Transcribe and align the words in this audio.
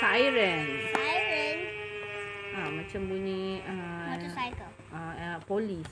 siren. 0.00 0.64
Siren. 0.96 1.56
Ah, 2.56 2.68
macam 2.72 3.00
bunyi 3.04 3.60
uh, 3.68 4.16
Motorcycle. 4.16 4.72
uh, 4.96 5.12
uh, 5.12 5.36
polis. 5.44 5.90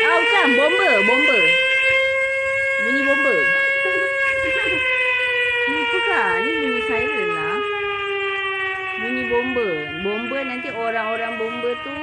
Ah, 0.00 0.16
bukan. 0.16 0.48
Bomber. 0.56 0.94
Bomber. 1.04 1.42
Bunyi 2.80 3.00
bomber. 3.04 3.38
Ni 5.68 5.80
bukan. 5.84 6.36
Ni 6.40 6.50
bunyi 6.64 6.80
siren 6.88 7.28
lah. 7.36 7.58
Bunyi 9.04 9.22
bomber. 9.28 9.72
Bomber 10.00 10.40
nanti 10.48 10.68
orang-orang 10.72 11.32
bomber 11.36 11.76
tu, 11.84 11.96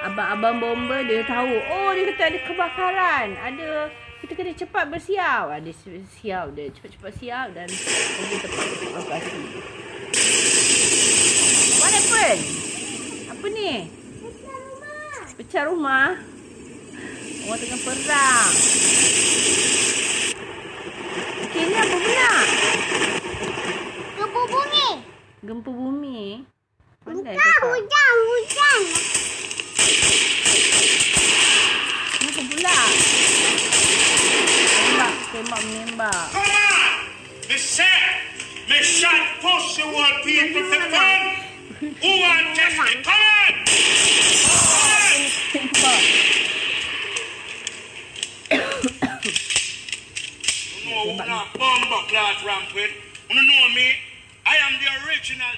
abang-abang 0.00 0.56
bomber 0.56 1.04
dia 1.04 1.20
tahu. 1.28 1.52
Oh, 1.68 1.92
dia 1.92 2.08
kata 2.16 2.32
ada 2.32 2.38
kebakaran. 2.48 3.28
Ada 3.36 3.68
kita 4.24 4.32
kena 4.38 4.52
cepat 4.56 4.84
bersiap. 4.88 5.52
Ada 5.52 5.70
siap 6.16 6.56
dia. 6.56 6.72
Cepat-cepat 6.72 7.12
siap 7.20 7.46
dan 7.52 7.68
pergi 7.68 8.36
tempat 8.40 8.66
lokasi. 8.96 9.40
What 12.12 12.20
happened? 12.28 12.44
Apa 13.32 13.46
ni? 13.56 13.72
Pecah 15.32 15.64
rumah. 15.64 16.12
Orang 17.48 17.56
tengah 17.56 17.80
perang. 17.88 18.50
Okey, 21.40 21.62
ni 21.64 21.72
apa 21.72 21.96
pula? 21.96 22.32
Gempa 24.12 24.40
bumi. 24.44 24.88
Gempa 25.40 25.70
bumi. 25.72 26.22
Pandai 27.02 27.32
Bukan 27.32 27.48
cakap. 27.48 27.64
hujan, 27.72 28.14
hujan. 28.28 28.80
Ni 32.20 32.28
apa 32.28 32.42
pula? 32.44 32.78
Tembak, 34.68 35.12
tembak 35.32 35.60
menembak. 35.64 36.24
Come 36.28 36.44
on! 36.44 36.92
Me 37.48 37.56
say, 37.56 37.98
me 38.68 38.78
shot 38.84 39.40
push 39.40 39.80
the 39.80 41.41
Uwan 41.82 42.54
testing. 42.54 43.02
Come 43.02 43.12
on! 43.18 43.52
Come 45.52 45.68
on! 45.82 46.02
no, 50.86 51.26
no, 51.26 51.42
bomb 51.58 52.06
class 52.06 52.38
rampant. 52.46 52.92
You 53.28 53.34
know 53.34 53.74
me? 53.74 53.96
I 54.46 54.56
am 54.58 54.78
the 54.78 55.08
original. 55.08 55.48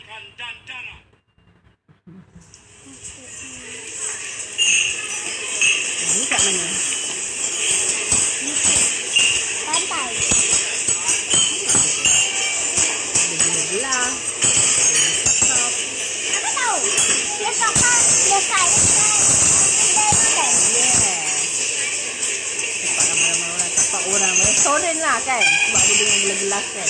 Restoran 24.94 25.10
lah 25.10 25.18
kan. 25.26 25.42
Sebab 25.42 25.82
dia 25.82 25.94
dengan 25.98 26.18
gelas-gelas 26.22 26.66
kan. 26.70 26.88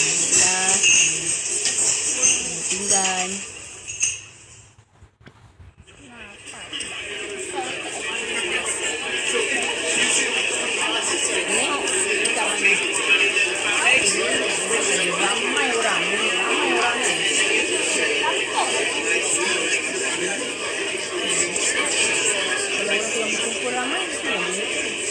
Gelas. 2.69 3.33
hmm. 24.25 25.04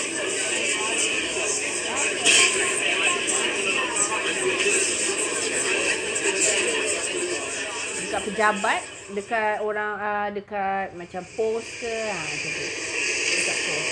Pejabat 8.33 8.81
dekat 9.13 9.61
orang 9.61 9.94
uh, 10.01 10.27
dekat 10.33 10.89
macam 10.97 11.21
pos 11.38 11.61
ke 11.77 11.94
ha 12.09 12.17
macam 12.17 12.49
tu. 12.49 12.66
Dekat 13.29 13.57
pos 13.61 13.85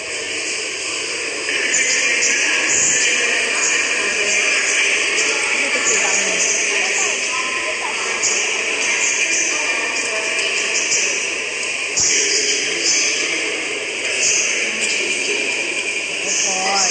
Ini 5.53 5.67
kecil 5.77 5.97
kat 6.01 6.13
mana? 6.17 6.35
Airport. 16.21 16.89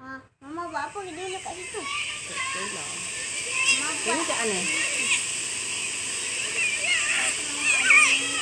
Ah, 0.00 0.16
Mama 0.40 0.72
buat 0.72 0.88
apa 0.88 0.98
dulu 1.04 1.36
kat 1.44 1.54
situ? 1.60 1.80
Betul 2.24 2.66
lah. 2.72 2.88
Mama 2.88 3.92
Ini 3.92 4.12
buat 4.16 4.24
kat 4.24 4.38
mana? 4.40 4.58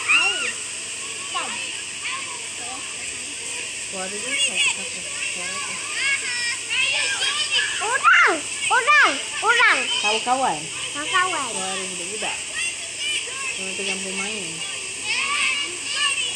air. 0.08 0.52
Kan? 1.34 1.50
Suara 3.88 4.06
dia 4.06 4.30
siapa? 4.38 4.82
Suara 5.34 5.56
tu. 5.58 5.74
Orang! 7.78 8.34
Orang! 9.42 9.78
Kawan-kawan. 10.28 10.60
Kawan-kawan. 10.92 11.48
Suara 11.56 11.84
budak-budak. 11.88 12.36
Orang 13.56 13.74
tengah 13.80 13.96
bermain. 14.04 14.52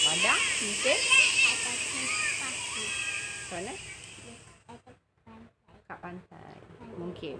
Padang? 0.00 0.40
Mungkin? 0.64 0.98
Mana? 3.52 3.72
Kat 5.84 5.98
pantai. 6.00 6.56
Mungkin. 6.96 7.36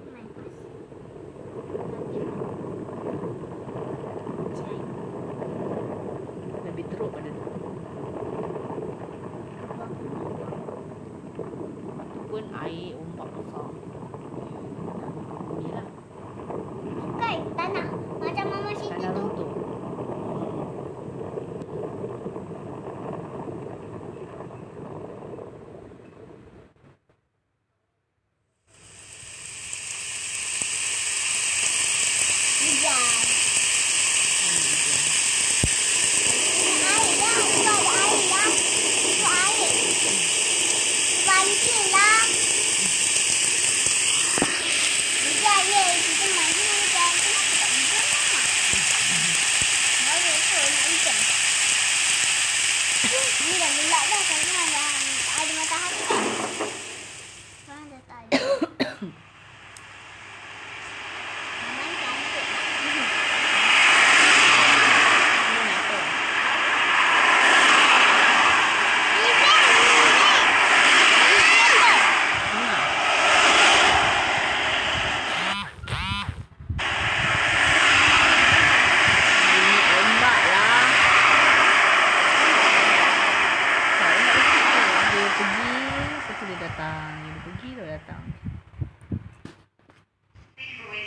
hero 87.63 87.87
datang. 87.87 88.19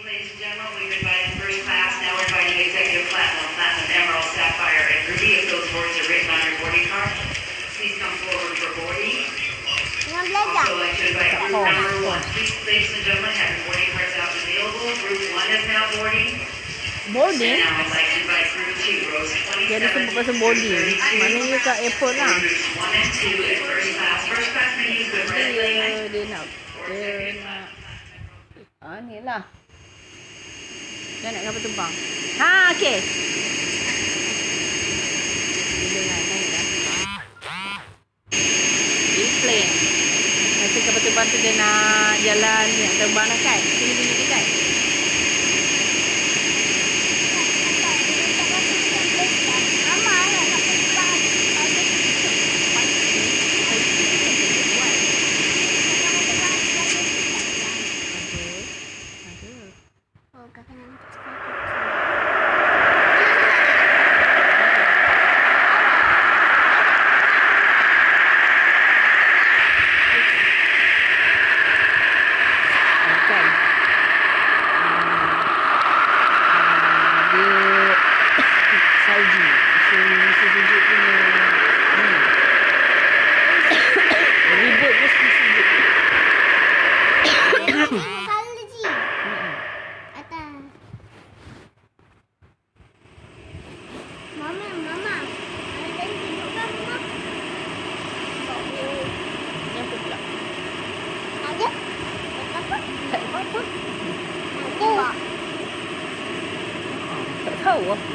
Ladies 0.06 0.31
and 0.31 0.40
gentlemen, 0.40 0.72
We 0.80 0.88
invite 0.96 1.36
invited 1.36 1.44
first 1.44 1.60
class, 1.68 1.92
now 2.00 2.16
we're 2.16 2.30
inviting 2.31 2.56
executive 2.63 3.12
platinum, 3.12 3.50
platinum, 3.60 3.90
emerald, 3.92 4.30
sapphire, 4.31 4.86
and 4.88 5.02
ruby. 5.12 5.30
If 5.44 5.52
those 5.52 5.68
words 5.75 5.94
are 6.00 6.07
written 6.07 6.31
on 6.31 6.40
your 6.48 6.56
boarding 6.63 6.88
card, 6.88 7.12
please 7.75 7.96
come 8.00 8.16
forward 8.24 8.56
for 8.56 8.72
boarding. 8.80 9.28
I'd 10.16 10.80
like 10.80 10.96
to 10.96 11.06
invite 11.12 11.36
group 11.44 11.60
number 11.60 12.07
one. 12.07 12.24
Please, 12.31 12.56
ladies 12.63 12.94
and 12.96 13.04
gentlemen, 13.04 13.36
have 13.36 13.52
your 13.52 13.63
boarding 13.68 13.92
cards 13.92 14.16
out 14.16 14.31
and 14.31 14.42
available. 14.48 14.96
Group 15.04 15.19
one 15.36 15.50
is 15.52 15.66
now 15.68 15.84
boarding. 16.00 16.55
In 23.46 23.57
first 23.62 23.90
class. 23.94 24.19
First 24.25 24.50
class 24.57 24.72
may 24.81 24.90
use 24.90 25.10
the 25.13 25.22
red 25.30 25.54
Dia, 25.54 25.66
lane. 25.69 26.10
dia 26.10 26.24
nak. 26.34 26.46
Dia 26.90 27.10
nak. 27.46 27.68
Ah, 28.81 28.98
ni 29.06 29.18
lah. 29.22 29.42
Dia 31.22 31.30
nak 31.30 31.42
kapal 31.46 31.62
terbang. 31.62 31.94
Ha, 32.42 32.50
okey. 32.74 32.98
Dia 35.86 36.02
nak 36.10 36.22
naik 36.25 36.48
dah. 36.50 36.66
Dia 39.13 39.28
plane. 39.46 39.74
Rasa 40.57 40.78
kapal 40.81 41.02
terbang 41.06 41.28
tu 41.30 41.38
dia 41.38 41.54
nak 41.54 42.18
jalan, 42.25 42.66
dia 42.74 42.86
nak 42.90 42.98
terbang 42.98 43.28
lah 43.30 43.40
kan? 43.46 43.60
Sini 43.62 43.94
bunyi 43.94 44.16
dia 44.18 44.28
kan? 44.34 44.46
Mama 49.86 50.18
nak 50.28 50.45
nak 50.50 50.62
terbang. 50.66 51.19
Ada 51.56 51.81
Ada. 51.81 51.84
Ada. 60.36 60.44
Oh, 60.56 60.63
kakak 60.63 60.78
nak 60.80 60.96
Kan? 73.25 73.48
Ah, 76.46 77.19
dia 77.34 77.52
salji. 79.02 79.46
So, 79.90 79.98
sejuk 80.46 80.81
punya 80.86 81.16
ni. 81.25 82.10
Ribut 84.56 84.94
dia 84.94 85.10
sejuk. 85.10 85.68
Kali 88.30 88.63
je. 88.69 88.94
Mm-mm. 89.25 89.54
Atas. 90.22 90.54
Mama, 94.38 94.68
mama. 94.86 95.16
Ada 95.81 95.90
yang 95.98 96.14
tunjuk 96.14 96.50
kan, 96.54 96.69
mama? 96.78 96.98
Ni 99.66 99.80
apa 99.81 99.95
pula? 99.98 100.18
Ada? 101.45 101.68
Apa? 102.56 102.75
Tak 103.06 103.19
ada 103.19 103.28
apa-apa. 103.28 103.62
Ada. 104.56 105.07
Tak 107.45 107.56
tahu 107.62 107.84
apa. 107.92 108.07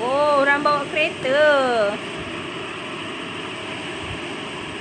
Oh, 0.00 0.40
orang 0.40 0.64
bawa 0.64 0.82
kereta. 0.88 1.44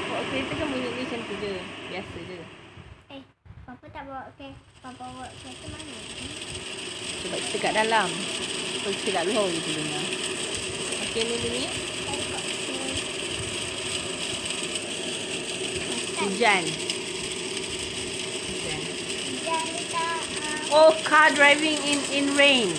Bawa 0.07 0.21
kereta 0.31 0.51
kan 0.55 0.67
bunyi 0.71 0.89
ni 0.95 1.03
macam 1.03 1.19
tu 1.27 1.33
je. 1.43 1.53
Biasa 1.91 2.17
je. 2.23 2.39
Eh, 3.11 3.21
Papa 3.67 3.85
tak 3.91 4.07
bawa 4.07 4.31
ke? 4.39 4.47
Papa 4.79 4.95
bawa 4.95 5.27
kereta 5.43 5.65
mana? 5.75 5.91
Sebab 7.49 7.65
kita 7.65 7.65
kat 7.65 7.81
dalam. 7.81 8.09
So, 8.85 8.93
kita 8.93 9.09
kat 9.09 9.25
luar 9.25 9.49
je 9.49 9.73
dengar. 9.73 10.05
Okey, 11.01 11.23
ni 11.25 11.35
bunyi. 11.41 11.65
Hujan. 16.21 16.63
Dekat 18.53 20.21
Oh, 20.69 20.93
car 21.01 21.33
driving 21.33 21.81
in 21.89 21.97
in 22.13 22.37
rain. 22.37 22.69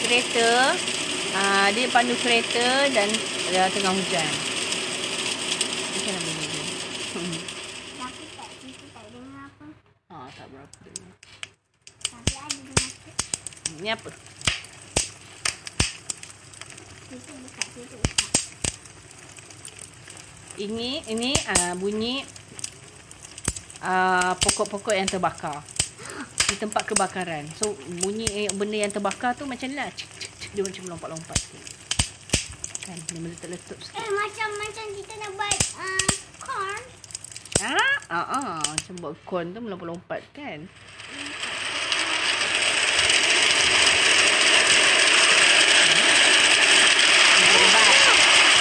Kereta. 0.00 0.72
Uh, 1.36 1.68
dia 1.76 1.92
pandu 1.92 2.16
kereta 2.24 2.88
dan 2.88 3.12
uh, 3.52 3.68
tengah 3.68 3.92
hujan. 3.92 4.32
Macam 5.92 6.12
mana 6.16 6.24
bunyi 6.24 6.46
dia? 6.48 6.64
Hmm. 7.12 7.36
Tapi 8.00 8.24
tak 8.32 8.48
kita 8.64 8.84
tak 8.96 9.04
dengar 9.12 9.52
apa. 9.52 9.66
Ah, 10.08 10.24
tak 10.32 10.48
berapa. 10.48 10.72
dengar. 10.88 11.12
Tapi 12.00 12.32
ada 12.32 12.56
dengar 12.64 12.88
tu. 13.04 13.12
Ni 13.76 13.85
apa? 13.96 14.10
Ini 20.56 21.04
ini 21.12 21.36
uh, 21.36 21.74
bunyi 21.76 22.24
uh, 23.84 24.32
pokok-pokok 24.40 24.94
yang 24.96 25.08
terbakar. 25.08 25.60
Di 26.46 26.54
tempat 26.62 26.86
kebakaran. 26.86 27.44
So 27.58 27.74
bunyi 28.00 28.46
eh, 28.46 28.48
benda 28.54 28.78
yang 28.78 28.92
terbakar 28.94 29.34
tu 29.34 29.44
macam 29.44 29.66
ni 29.66 29.76
lah. 29.76 29.90
Cik, 29.92 30.08
cik, 30.16 30.32
cik. 30.40 30.50
Dia 30.54 30.62
macam 30.64 30.82
lompat-lompat 30.94 31.36
sikit. 31.36 31.64
Kan 32.86 32.96
dia 33.02 33.18
meletup-letup 33.18 33.78
sikit. 33.82 33.98
Eh 33.98 34.08
macam 34.14 34.48
macam 34.62 34.84
kita 34.94 35.12
nak 35.18 35.30
buat 35.34 35.58
uh, 35.76 36.10
corn. 36.38 36.82
Ah, 37.60 37.96
ah, 38.08 38.26
ah. 38.30 38.60
Macam 38.62 38.94
buat 39.02 39.14
corn 39.26 39.50
tu 39.52 39.60
melompat-lompat 39.60 40.22
kan. 40.32 40.70
Hujan 47.36 47.58
lebat. 47.58 47.94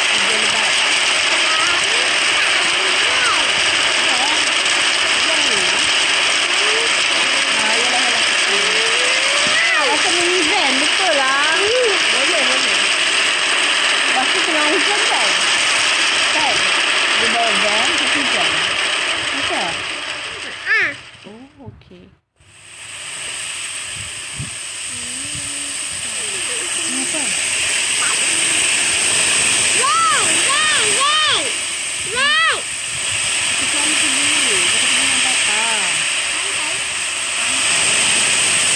Hujan 0.09 0.39
lebat. 0.41 0.73
Hujan 5.05 5.39
ni. 5.45 5.59
Ah, 7.55 7.73
yalah, 7.75 8.01
yalah. 8.01 8.23
Ah, 9.65 9.81
macam 9.85 10.11
minivan. 10.15 10.71
Betul 10.79 11.13
lah. 11.15 11.55
Boleh, 12.15 12.43
boleh. 12.45 12.79
Lepas 14.05 14.27
tu 14.31 14.39
tengah 14.45 14.65
hujan 14.71 15.01
kan? 15.11 15.29
Kan? 16.31 16.55
Dia 17.15 17.27
bawa 17.31 17.51
van, 17.63 17.87
tapi 17.95 18.19
hujan. 18.19 18.51
Betul? 19.35 19.69
Ah, 20.65 20.91
Oh, 21.25 21.73
okey. 21.73 22.05
Ni 26.85 27.01
apa? 27.01 27.23
Ray, 29.75 30.21
Ray, 30.45 30.85
Ray, 31.01 31.43
Ray. 32.13 32.55
Kita 33.57 33.65
cari 33.73 33.93
tu 33.97 34.07
dulu. 34.07 34.53
Kita 34.53 34.77
pergi 34.77 34.95
dengan 34.95 35.19
bapa. 35.25 35.65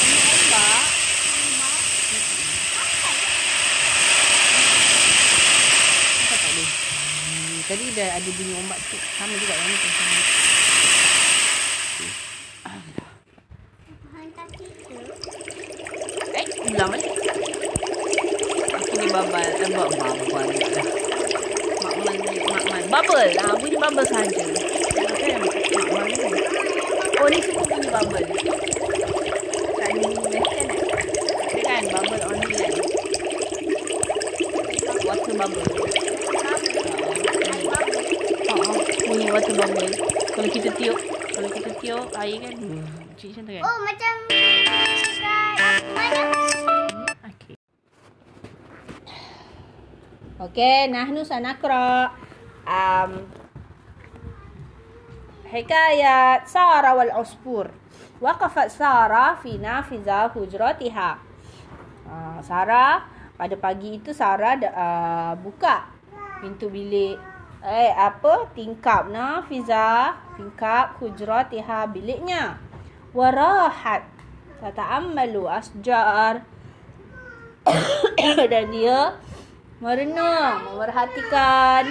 Ini 0.01 0.17
ombak. 0.25 0.83
Apa 6.19 6.35
tak 6.35 6.49
boleh? 6.49 6.69
Hmm, 7.29 7.57
tadi 7.69 7.85
dah 7.93 8.09
ada 8.09 8.29
bunyi 8.33 8.53
ombak 8.57 8.79
tu. 8.89 8.97
Sama 8.97 9.33
juga 9.37 9.53
yang 9.53 9.67
ni 9.69 9.75
pun 9.77 9.91
sama. 9.93 10.17
Alah. 12.59 13.11
Hantar 14.09 14.47
kita. 14.51 14.97
Eh, 16.35 16.45
ulang 16.69 16.89
balik. 16.91 17.13
Aku 18.69 18.93
ni 18.99 19.07
babal. 19.09 19.47
Eh, 19.47 19.69
bab 19.73 19.89
babal 19.95 20.47
dah. 20.53 20.87
Makmal 21.79 22.15
ni, 22.19 22.37
makmal. 22.45 22.81
Bubble. 23.19 23.35
Ah, 23.43 23.51
bunyi 23.59 23.75
bubble 23.75 24.05
saja. 24.07 24.43
Kan? 24.95 25.43
Ni. 25.43 26.15
Oh, 27.19 27.27
ni 27.27 27.37
semua 27.43 27.67
bunyi 27.67 27.87
bubble. 27.91 28.25
Tak 29.75 29.89
bunyi 29.91 30.15
mesin 30.23 30.67
eh. 30.71 30.79
Dia 31.51 31.61
kan 31.67 31.83
bubble 31.91 32.23
only 32.31 32.47
kan. 32.55 32.71
Water 35.03 35.33
bubble. 35.35 35.67
Ah, 38.47 38.71
bunyi 39.03 39.27
water 39.35 39.51
bubble. 39.51 39.91
Kalau 40.31 40.47
kita 40.55 40.69
tiup, 40.79 40.99
kalau 41.35 41.49
kita 41.51 41.69
tiup 41.83 42.07
air 42.15 42.39
kan, 42.39 42.55
hmm, 42.55 42.87
cik 43.19 43.35
macam 43.35 43.43
tu 43.43 43.51
kan. 43.51 43.63
Oh, 43.67 43.77
macam? 43.83 44.15
Okey. 47.27 47.53
Okey, 50.39 50.79
nahnu 50.87 51.27
sanaqra 51.27 52.15
um 52.68 53.12
حكاية 55.54 56.44
سارة 56.50 56.94
والعصفور 56.94 57.66
وقفت 58.20 58.70
سارة 58.74 59.38
في 59.38 59.54
نافذة 59.58 60.34
حجرتها 60.34 61.10
uh, 62.10 62.38
Sarah 62.42 63.06
pada 63.38 63.54
pagi 63.54 64.02
itu 64.02 64.10
Sarah 64.10 64.58
uh, 64.58 65.32
buka 65.38 65.86
pintu 66.42 66.66
bilik 66.66 67.14
eh 67.62 67.92
apa 67.94 68.50
tingkap 68.50 69.06
nafizah 69.08 70.18
tingkap 70.34 70.98
hujratiha 70.98 71.86
biliknya 71.86 72.58
warahat 73.14 74.04
tata'ammalu 74.58 75.46
asjar 75.46 76.42
dan 78.50 78.66
dia 78.74 79.16
Merenung, 79.84 80.64
memerhatikan. 80.70 81.90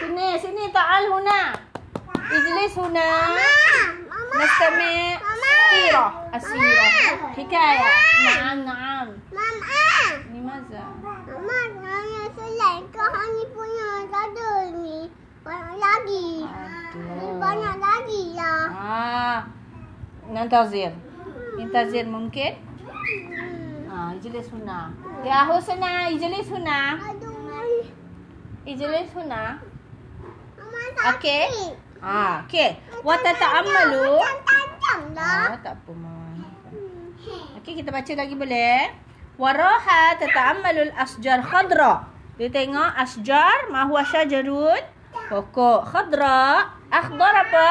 Sini, 0.00 0.32
sini 0.40 0.64
Ta'al 0.72 1.12
Huna. 1.12 1.52
Ijlis 2.32 2.72
Huna. 2.72 3.04
Mama. 3.04 3.52
Mama. 4.08 4.92
Asira. 5.20 6.04
Asira. 6.32 6.88
Hikaya. 7.36 7.92
Naam, 8.24 8.58
naam. 8.64 9.06
Mama. 9.28 9.84
Ni 10.32 10.40
maza. 10.40 10.88
Mama, 11.28 11.60
saya 11.84 12.24
selain 12.32 12.88
kau 12.88 13.12
ni 13.12 13.44
punya 13.52 13.90
kata 14.08 14.72
ni. 14.80 15.12
Banyak 15.44 15.76
lagi. 15.76 16.48
Aduh. 16.48 17.36
Banyak 17.36 17.76
lagi 17.76 18.22
lah. 18.40 18.64
Ha. 18.72 18.88
Ah. 18.96 19.38
Nantazir. 20.32 20.96
Nantazir 21.60 22.08
mungkin? 22.08 22.56
Hmm. 22.56 23.84
Ah, 23.84 24.16
ijlis 24.16 24.48
Huna. 24.48 24.96
Ya, 25.20 25.44
Husna, 25.44 26.08
ijlis 26.08 26.48
Huna. 26.48 26.96
Ijlis 26.96 27.36
Huna. 27.36 27.60
Ijlis 28.64 29.12
Huna. 29.12 29.69
Okey. 30.98 31.50
ah, 32.02 32.42
okey. 32.46 32.76
Wa 33.00 33.16
tata'ammalu. 33.20 34.20
Panjang 34.44 35.02
dah. 35.16 35.54
Ah, 35.54 35.58
tak 35.60 35.74
apa 35.80 35.92
mah. 35.96 36.36
Okey, 37.60 37.72
kita 37.80 37.90
baca 37.92 38.12
lagi 38.16 38.34
boleh? 38.34 38.90
Waraha 39.40 40.16
tata'ammalu 40.20 40.92
asjar 40.96 41.40
khadra. 41.40 42.04
Dia 42.40 42.48
tengok 42.48 42.90
asjar, 42.96 43.68
mahwa 43.68 44.00
syajarun. 44.04 44.80
Pokok 45.28 45.84
khadra. 45.88 46.72
Akhdar 46.90 47.34
apa? 47.46 47.70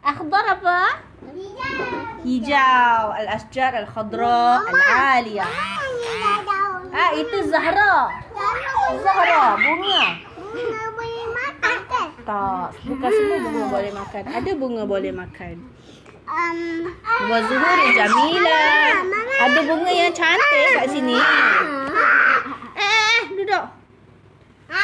Akhdar 0.00 0.44
apa? 0.58 0.80
Hijau. 2.22 3.02
Al-asjar 3.12 3.76
al-khadra 3.82 4.62
al-aliyah. 4.64 5.50
Ah, 6.92 7.10
itu 7.16 7.36
Zahra. 7.48 8.08
Zahra, 9.02 9.58
bunga. 9.58 10.31
Bunga 10.52 10.84
boleh 10.92 11.24
makan 11.32 11.76
ke? 11.88 12.02
Tak, 12.28 12.68
bukan 12.84 13.10
semua 13.10 13.38
bunga 13.40 13.64
boleh 13.72 13.92
makan. 13.96 14.22
Ada 14.28 14.50
bunga 14.52 14.82
boleh 14.84 15.12
makan. 15.16 15.56
Um, 16.22 16.92
Wa 17.02 17.38
zuhuri 17.44 17.88
jamilah. 17.96 19.00
Ada 19.42 19.60
bunga 19.64 19.90
yang 19.90 20.12
cantik 20.12 20.66
kat 20.76 20.86
sini. 20.92 21.16
Eh, 21.16 22.84
eh, 22.84 23.16
duduk. 23.32 23.64
Eh, 24.68 24.76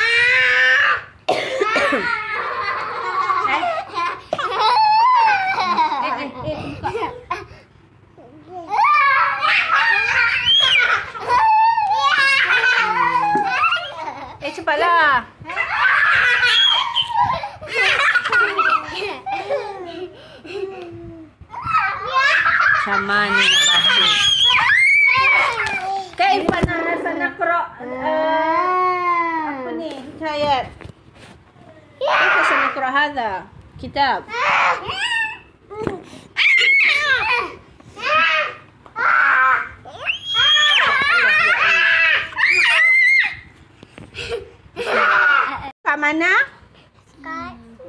eh, 6.09 6.17
eh, 6.17 6.33
eh, 6.49 6.59
buka. 6.81 7.07
Eh, 14.39 14.53
cepatlah. 14.57 15.29
Mana 23.09 23.41
nak 23.41 23.63
baca? 23.65 24.05
Kaifa 26.13 26.59
nasa 26.61 27.11
nakra 27.17 27.61
uh, 27.81 29.49
apa 29.49 29.71
ni? 29.81 29.97
Hikayat. 29.97 30.69
Kaifa 31.97 32.43
sanakra 32.53 32.89
hadha? 32.93 33.33
Kitab. 33.81 34.29
Mana? 45.99 46.31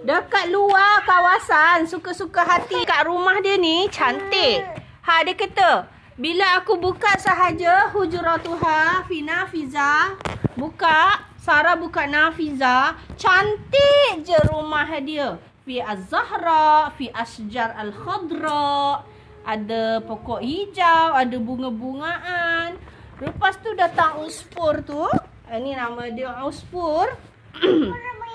Dekat 0.02 0.50
luar 0.50 1.06
kawasan 1.06 1.86
Suka-suka 1.86 2.42
hati 2.42 2.82
Kat 2.82 3.06
rumah 3.06 3.38
dia 3.38 3.54
ni 3.56 3.86
Cantik 3.94 4.79
Ha 5.10 5.26
dia 5.26 5.34
kata 5.34 5.90
Bila 6.22 6.62
aku 6.62 6.78
buka 6.78 7.10
sahaja 7.18 7.90
Hujuratuha 7.90 9.10
Fi 9.10 9.26
Nafiza 9.26 10.14
Buka 10.54 11.26
Sarah 11.42 11.74
buka 11.74 12.06
Nafiza 12.06 12.94
Cantik 13.18 14.22
je 14.22 14.38
rumah 14.54 14.86
dia. 15.02 15.42
Fi 15.66 15.82
Az-Zahra 15.82 16.94
Fi 16.94 17.10
Asjar 17.10 17.74
Al-Khadra. 17.74 19.02
Ada 19.50 20.06
pokok 20.06 20.46
hijau 20.46 21.18
Ada 21.18 21.42
bunga-bungaan. 21.42 22.78
Lepas 23.18 23.58
tu 23.66 23.74
datang 23.74 24.22
uspur 24.22 24.86
tu. 24.86 25.10
Ini 25.50 25.74
nama 25.74 26.06
dia 26.14 26.38
uspur 26.46 27.10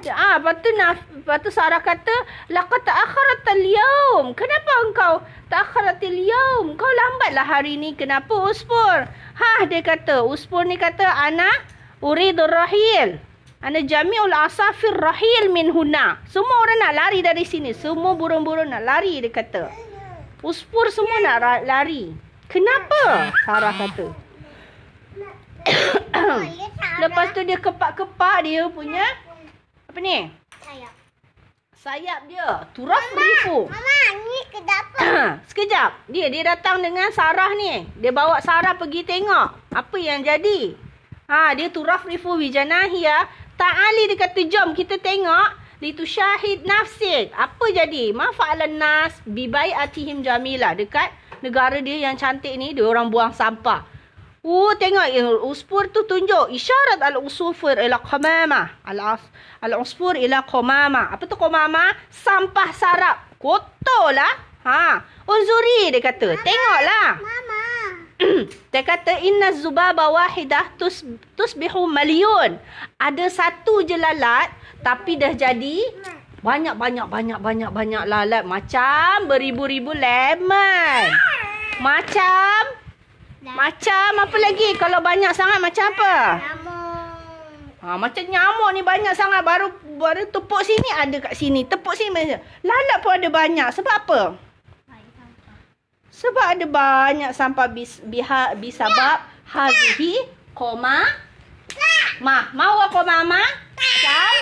ke? 0.00 0.10
Ah, 0.10 0.40
lepas 0.40 0.58
tu, 0.64 0.70
Naf, 0.74 0.98
lepas 1.14 1.38
tu 1.42 1.50
Sarah 1.54 1.82
kata, 1.82 2.14
Laqad 2.50 2.82
ta'akharat 2.82 3.42
al-yawm. 3.46 4.34
Kenapa 4.34 4.70
engkau 4.88 5.14
ta'akharat 5.52 6.00
al-yawm? 6.02 6.74
Kau 6.74 6.88
lambatlah 6.88 7.46
hari 7.46 7.78
ni. 7.78 7.94
Kenapa 7.94 8.32
Uspur? 8.34 9.06
Ha, 9.10 9.66
dia 9.70 9.84
kata, 9.84 10.24
Uspur 10.26 10.64
ni 10.66 10.74
kata, 10.74 11.04
Ana 11.04 11.50
uridur 12.02 12.50
rahil. 12.50 13.20
Ana 13.64 13.80
jami'ul 13.80 14.34
asafir 14.34 14.96
rahil 14.96 15.48
min 15.54 15.72
huna. 15.72 16.20
Semua 16.28 16.56
orang 16.64 16.78
nak 16.84 16.92
lari 16.94 17.20
dari 17.24 17.44
sini. 17.48 17.72
Semua 17.72 18.12
burung-burung 18.18 18.68
nak 18.68 18.84
lari, 18.84 19.24
dia 19.24 19.32
kata. 19.32 19.72
Uspur 20.44 20.92
semua 20.92 21.24
nak 21.24 21.64
lari. 21.64 22.12
Kenapa? 22.50 23.32
Sarah 23.48 23.72
kata. 23.72 24.06
Lepas 27.02 27.34
tu 27.34 27.40
dia 27.42 27.58
kepak-kepak 27.58 28.36
dia 28.44 28.68
punya 28.70 29.02
apa 29.94 30.02
ni? 30.02 30.26
Sayap. 30.66 30.94
Sayap 31.78 32.20
dia. 32.26 32.66
Turaf 32.74 33.06
rifu. 33.14 33.70
Mama, 33.70 33.98
ni 34.26 34.40
ke 34.50 34.58
dapur. 34.66 35.38
Sekejap. 35.46 36.10
Dia 36.10 36.26
dia 36.34 36.42
datang 36.50 36.82
dengan 36.82 37.14
Sarah 37.14 37.54
ni. 37.54 37.86
Dia 38.02 38.10
bawa 38.10 38.42
Sarah 38.42 38.74
pergi 38.74 39.06
tengok 39.06 39.70
apa 39.70 39.96
yang 40.02 40.26
jadi. 40.26 40.74
Ha, 41.30 41.54
dia 41.54 41.70
turaf 41.70 42.02
rifu 42.10 42.34
wijanahia. 42.34 43.30
Ta'ali 43.54 44.10
dia 44.10 44.18
kata 44.18 44.42
jom 44.50 44.74
kita 44.74 44.98
tengok. 44.98 45.62
Litu 45.78 46.02
syahid 46.02 46.66
nafsik. 46.66 47.30
Apa 47.30 47.70
jadi? 47.70 48.10
Ma 48.10 48.34
fa'alan 48.34 48.74
nas 48.74 49.14
bibai 49.22 49.70
atihim 49.78 50.26
jamila. 50.26 50.74
Dekat 50.74 51.14
negara 51.38 51.78
dia 51.78 52.02
yang 52.02 52.18
cantik 52.18 52.50
ni, 52.58 52.74
dia 52.74 52.82
orang 52.82 53.14
buang 53.14 53.30
sampah. 53.30 53.86
Oh, 54.44 54.76
tengok 54.76 55.08
eh, 55.08 55.24
uspur 55.48 55.88
tu 55.88 56.04
tunjuk 56.04 56.52
isyarat 56.52 57.00
al-usufur 57.00 57.80
ila 57.80 57.96
qamama. 58.04 58.76
Al-usfur 59.64 60.20
ila 60.20 60.44
qamama. 60.44 61.08
Apa 61.08 61.24
tu 61.24 61.32
qamama? 61.40 61.96
Sampah 62.12 62.68
sarap. 62.76 63.16
Kotor 63.40 64.12
lah. 64.12 64.36
Ha, 64.68 65.00
unzuri 65.24 65.96
dia 65.96 66.04
kata. 66.04 66.36
Tengoklah. 66.44 67.24
Mama. 67.24 67.64
dia 68.72 68.82
kata 68.84 69.16
inna 69.24 69.56
zubaba 69.56 70.12
wahidah 70.12 70.76
tus 70.76 71.08
tusbihu 71.40 71.88
malyun. 71.88 72.60
Ada 73.00 73.32
satu 73.32 73.80
je 73.80 73.96
lalat 73.96 74.52
tapi 74.84 75.16
dah 75.16 75.32
jadi 75.32 75.88
banyak 76.44 76.76
banyak 76.76 77.08
banyak 77.08 77.40
banyak 77.40 77.70
banyak 77.72 78.04
lalat 78.04 78.44
macam 78.44 79.24
beribu-ribu 79.24 79.96
lemon. 79.96 81.08
Macam 81.80 82.83
macam 83.44 84.10
apa 84.24 84.36
lagi? 84.40 84.72
Kalau 84.80 85.04
banyak 85.04 85.32
sangat 85.36 85.60
macam 85.60 85.84
apa? 85.92 86.14
Ha, 87.84 88.00
macam 88.00 88.24
nyamuk 88.24 88.70
ni 88.72 88.80
banyak 88.80 89.12
sangat. 89.12 89.44
Baru 89.44 89.68
baru 90.00 90.24
tepuk 90.32 90.64
sini 90.64 90.88
ada 90.96 91.20
kat 91.20 91.36
sini. 91.36 91.68
Tepuk 91.68 91.92
sini 91.92 92.08
macam. 92.08 92.40
Lalat 92.64 92.98
pun 93.04 93.12
ada 93.12 93.28
banyak. 93.28 93.68
Sebab 93.76 93.94
apa? 94.08 94.20
Sebab 96.08 96.46
ada 96.56 96.64
banyak 96.64 97.30
sampah 97.36 97.68
bis, 97.68 98.00
biha, 98.00 98.56
bisabab 98.56 99.28
hazihi 99.44 100.24
koma 100.56 101.04
ma. 102.24 102.48
Mahu 102.56 102.76
aku 102.88 103.02
mama? 103.04 103.42
Sam? 104.00 104.34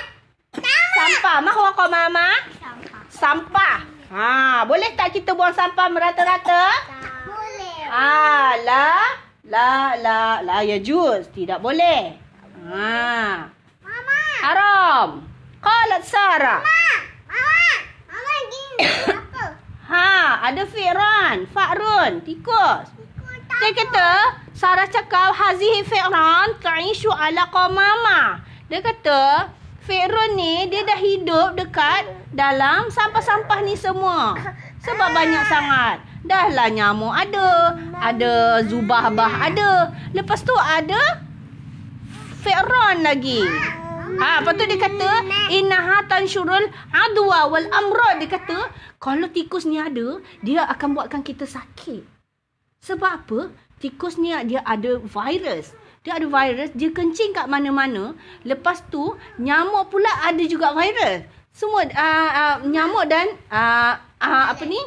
Sampah. 0.94 1.42
Mahu 1.42 1.62
aku 1.74 1.86
mama? 1.90 2.28
Sampah. 2.60 3.02
Sampah. 3.10 3.76
Ha, 4.12 4.62
boleh 4.68 4.92
tak 4.92 5.16
kita 5.16 5.32
buang 5.32 5.56
sampah 5.56 5.88
merata-rata? 5.88 6.91
Ah, 7.92 8.56
la 8.64 9.20
la 9.52 9.92
la 10.00 10.40
la 10.40 10.64
ya 10.64 10.80
juz. 10.80 11.28
Tidak 11.28 11.60
boleh. 11.60 12.16
Ha. 12.64 13.44
Mama. 13.84 14.20
Haram. 14.40 15.20
Qalat 15.60 16.00
Sarah. 16.00 16.64
Mama. 16.64 16.88
Mama. 17.28 17.68
Mama 18.08 18.34
gini. 18.48 18.88
Apa? 19.12 19.44
Ha, 19.92 20.08
ada 20.40 20.64
fi'ran, 20.64 21.44
fa'run, 21.52 22.24
tikus. 22.24 22.88
Dia 23.60 23.70
kata, 23.76 24.40
Sarah 24.56 24.88
cakap 24.88 25.36
hazihi 25.36 25.84
fi'ran 25.84 26.64
ta'ishu 26.64 27.12
ala 27.12 27.44
qamama. 27.52 28.40
Dia 28.72 28.80
kata, 28.80 29.52
fi'run 29.84 30.32
ni 30.32 30.64
dia 30.72 30.80
dah 30.88 30.96
hidup 30.96 31.60
dekat 31.60 32.08
dalam 32.32 32.88
sampah-sampah 32.88 33.60
ni 33.68 33.76
semua. 33.76 34.32
Sebab 34.88 35.08
banyak 35.12 35.44
sangat. 35.44 36.11
Dah 36.22 36.46
lah 36.50 36.70
nyamuk 36.70 37.10
ada. 37.10 37.76
Ada 37.98 38.62
zubahbah 38.66 39.50
ada. 39.50 39.90
Lepas 40.14 40.42
tu 40.46 40.54
ada 40.58 41.22
Fe'ron 42.42 43.06
lagi. 43.06 43.42
Ha, 44.12 44.44
lepas 44.44 44.54
tu 44.60 44.64
dia 44.68 44.76
kata 44.76 45.10
innaha 45.48 46.04
tansyurul 46.04 46.68
adwa 46.92 47.48
wal 47.48 47.64
amrad 47.72 48.20
dia 48.20 48.28
kata 48.28 48.68
kalau 49.00 49.24
tikus 49.32 49.64
ni 49.64 49.80
ada 49.80 50.20
dia 50.44 50.68
akan 50.68 50.98
buatkan 50.98 51.22
kita 51.24 51.48
sakit. 51.48 52.04
Sebab 52.82 53.12
apa? 53.24 53.40
Tikus 53.80 54.18
ni 54.18 54.34
dia 54.46 54.60
ada 54.66 54.98
virus. 55.00 55.72
Dia 56.02 56.18
ada 56.18 56.26
virus, 56.26 56.74
dia 56.74 56.90
kencing 56.90 57.30
kat 57.30 57.46
mana-mana. 57.46 58.18
Lepas 58.42 58.82
tu 58.90 59.14
nyamuk 59.38 59.86
pula 59.86 60.10
ada 60.26 60.42
juga 60.50 60.74
virus. 60.74 61.22
Semua 61.54 61.86
uh, 61.86 62.30
uh, 62.34 62.56
nyamuk 62.66 63.06
dan 63.06 63.38
uh, 63.54 63.94
uh, 64.18 64.44
apa 64.50 64.66
ni? 64.66 64.82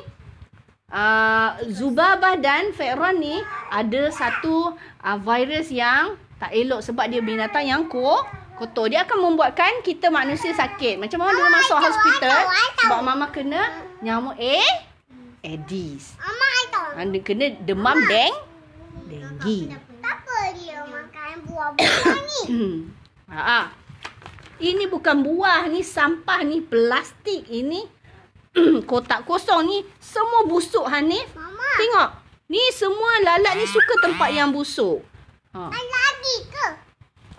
Uh, 0.85 1.57
Zubabah 1.73 2.37
dan 2.37 2.69
Fe'ron 2.69 3.17
ni 3.17 3.41
ada 3.73 4.07
satu 4.13 4.77
uh, 5.01 5.17
virus 5.17 5.73
yang 5.73 6.13
tak 6.37 6.53
elok 6.53 6.85
sebab 6.85 7.09
dia 7.09 7.25
binatang 7.25 7.65
yang 7.65 7.89
ko 7.89 8.21
kotor. 8.55 8.87
Dia 8.93 9.01
akan 9.03 9.33
membuatkan 9.33 9.81
kita 9.81 10.13
manusia 10.13 10.53
sakit. 10.53 11.01
Macam 11.01 11.25
mama 11.25 11.33
dulu 11.33 11.49
masuk 11.51 11.77
hospital 11.81 12.37
sebab 12.79 12.99
mama 13.01 13.27
kena 13.33 13.81
nyamuk 14.05 14.37
eh 14.37 14.63
Aedes. 15.41 16.13
Mama 16.21 16.47
itu. 16.63 16.83
Anda 17.01 17.19
kena 17.25 17.45
demam 17.65 17.97
deng 18.05 18.35
denggi. 19.09 19.73
Kenapa 19.73 20.37
dia 20.53 20.79
makan 20.85 21.33
buah-buah 21.49 22.17
ni? 22.23 22.41
ha. 23.33 23.73
Ini 24.55 24.85
bukan 24.87 25.25
buah 25.25 25.67
ni 25.67 25.83
sampah 25.83 26.45
ni 26.45 26.63
plastik 26.63 27.49
ini 27.51 27.94
kotak 28.89 29.27
kosong 29.27 29.67
ni 29.67 29.77
semua 29.99 30.47
busuk 30.47 30.87
Hanif. 30.87 31.27
Mama, 31.35 31.69
Tengok. 31.75 32.09
Ni 32.45 32.61
semua 32.71 33.11
lalat 33.25 33.57
ni 33.57 33.65
suka 33.65 33.93
tempat 34.05 34.29
yang 34.31 34.53
busuk. 34.53 35.01
Ha. 35.55 35.71
lagi 35.71 36.37
ke? 36.51 36.67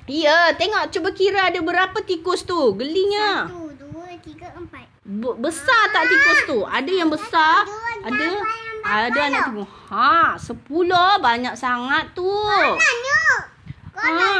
Ya, 0.06 0.54
tengok 0.54 0.88
cuba 0.94 1.10
kira 1.10 1.50
ada 1.50 1.60
berapa 1.62 1.98
tikus 2.02 2.46
tu. 2.46 2.74
Gelinya. 2.78 3.50
Satu, 3.50 3.70
dua, 3.74 4.06
tiga, 4.22 4.48
empat. 4.54 4.86
Be- 5.06 5.38
besar 5.38 5.82
tak 5.94 6.10
tikus 6.10 6.40
tu? 6.46 6.58
Ada 6.62 6.90
yang 6.90 7.10
besar, 7.10 7.66
ada 8.02 8.26
ada 8.86 9.20
anak 9.26 9.44
tengok. 9.50 9.68
Ha, 9.90 10.38
sepuluh 10.38 11.18
banyak 11.18 11.54
sangat 11.58 12.14
tu. 12.14 12.26
Nanya. 12.26 13.22
Kau 13.90 14.10
Ha. 14.14 14.32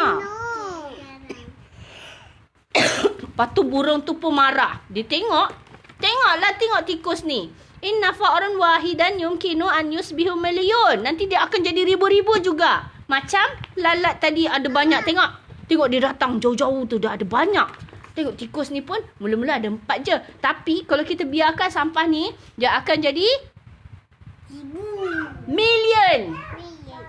Lepas 3.27 3.49
tu 3.53 3.63
burung 3.67 4.01
tu 4.01 4.17
pun 4.17 4.33
marah. 4.33 4.81
Dia 4.89 5.05
tengok. 5.05 5.66
Tengoklah 6.07 6.55
tengok 6.55 6.83
tikus 6.87 7.27
ni. 7.27 7.51
Inna 7.83 8.15
fa'ran 8.15 8.55
wahidan 8.55 9.19
yumkinu 9.19 9.67
an 9.67 9.91
yusbihu 9.91 10.39
milyun. 10.39 11.03
Nanti 11.03 11.27
dia 11.27 11.43
akan 11.43 11.67
jadi 11.67 11.83
ribu-ribu 11.83 12.39
juga. 12.39 12.87
Macam 13.11 13.43
lalat 13.75 14.23
tadi 14.23 14.47
ada 14.47 14.71
banyak. 14.71 15.03
Tengok. 15.03 15.31
Tengok 15.67 15.89
dia 15.91 16.07
datang 16.07 16.39
jauh-jauh 16.39 16.87
tu 16.87 17.03
dah 17.03 17.19
ada 17.19 17.27
banyak. 17.27 17.67
Tengok 18.15 18.39
tikus 18.39 18.71
ni 18.71 18.87
pun 18.87 19.03
mula-mula 19.19 19.59
ada 19.59 19.67
empat 19.67 19.99
je. 20.07 20.15
Tapi 20.39 20.87
kalau 20.87 21.03
kita 21.03 21.27
biarkan 21.27 21.75
sampah 21.75 22.07
ni, 22.07 22.31
dia 22.55 22.79
akan 22.79 22.97
jadi 23.03 23.27
Ibu. 24.47 24.87
million. 25.51 26.39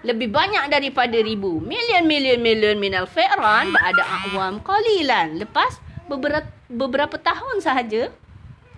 Lebih 0.02 0.34
banyak 0.34 0.74
daripada 0.74 1.22
ribu. 1.22 1.62
Million, 1.62 2.02
million, 2.10 2.42
million 2.42 2.82
minal 2.82 3.06
fi'ran 3.06 3.70
ba'ada 3.70 4.04
a'wam 4.04 4.58
qalilan. 4.66 5.38
Lepas 5.38 5.78
beberapa, 6.10 6.50
beberapa 6.66 7.16
tahun 7.22 7.62
sahaja, 7.62 8.10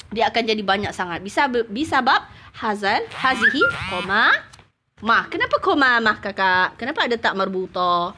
dia 0.10 0.30
akan 0.30 0.44
jadi 0.46 0.64
banyak 0.66 0.94
sangat. 0.94 1.22
Bisa 1.22 1.46
bisa 1.70 2.02
bab 2.02 2.26
hazal, 2.58 3.06
hazihi, 3.14 3.62
koma, 3.94 4.34
mah. 5.06 5.30
Kenapa 5.30 5.62
koma 5.62 6.02
mah 6.02 6.18
kakak? 6.18 6.76
Kenapa 6.82 7.06
ada 7.06 7.16
tak 7.16 7.38
marbuta? 7.38 8.18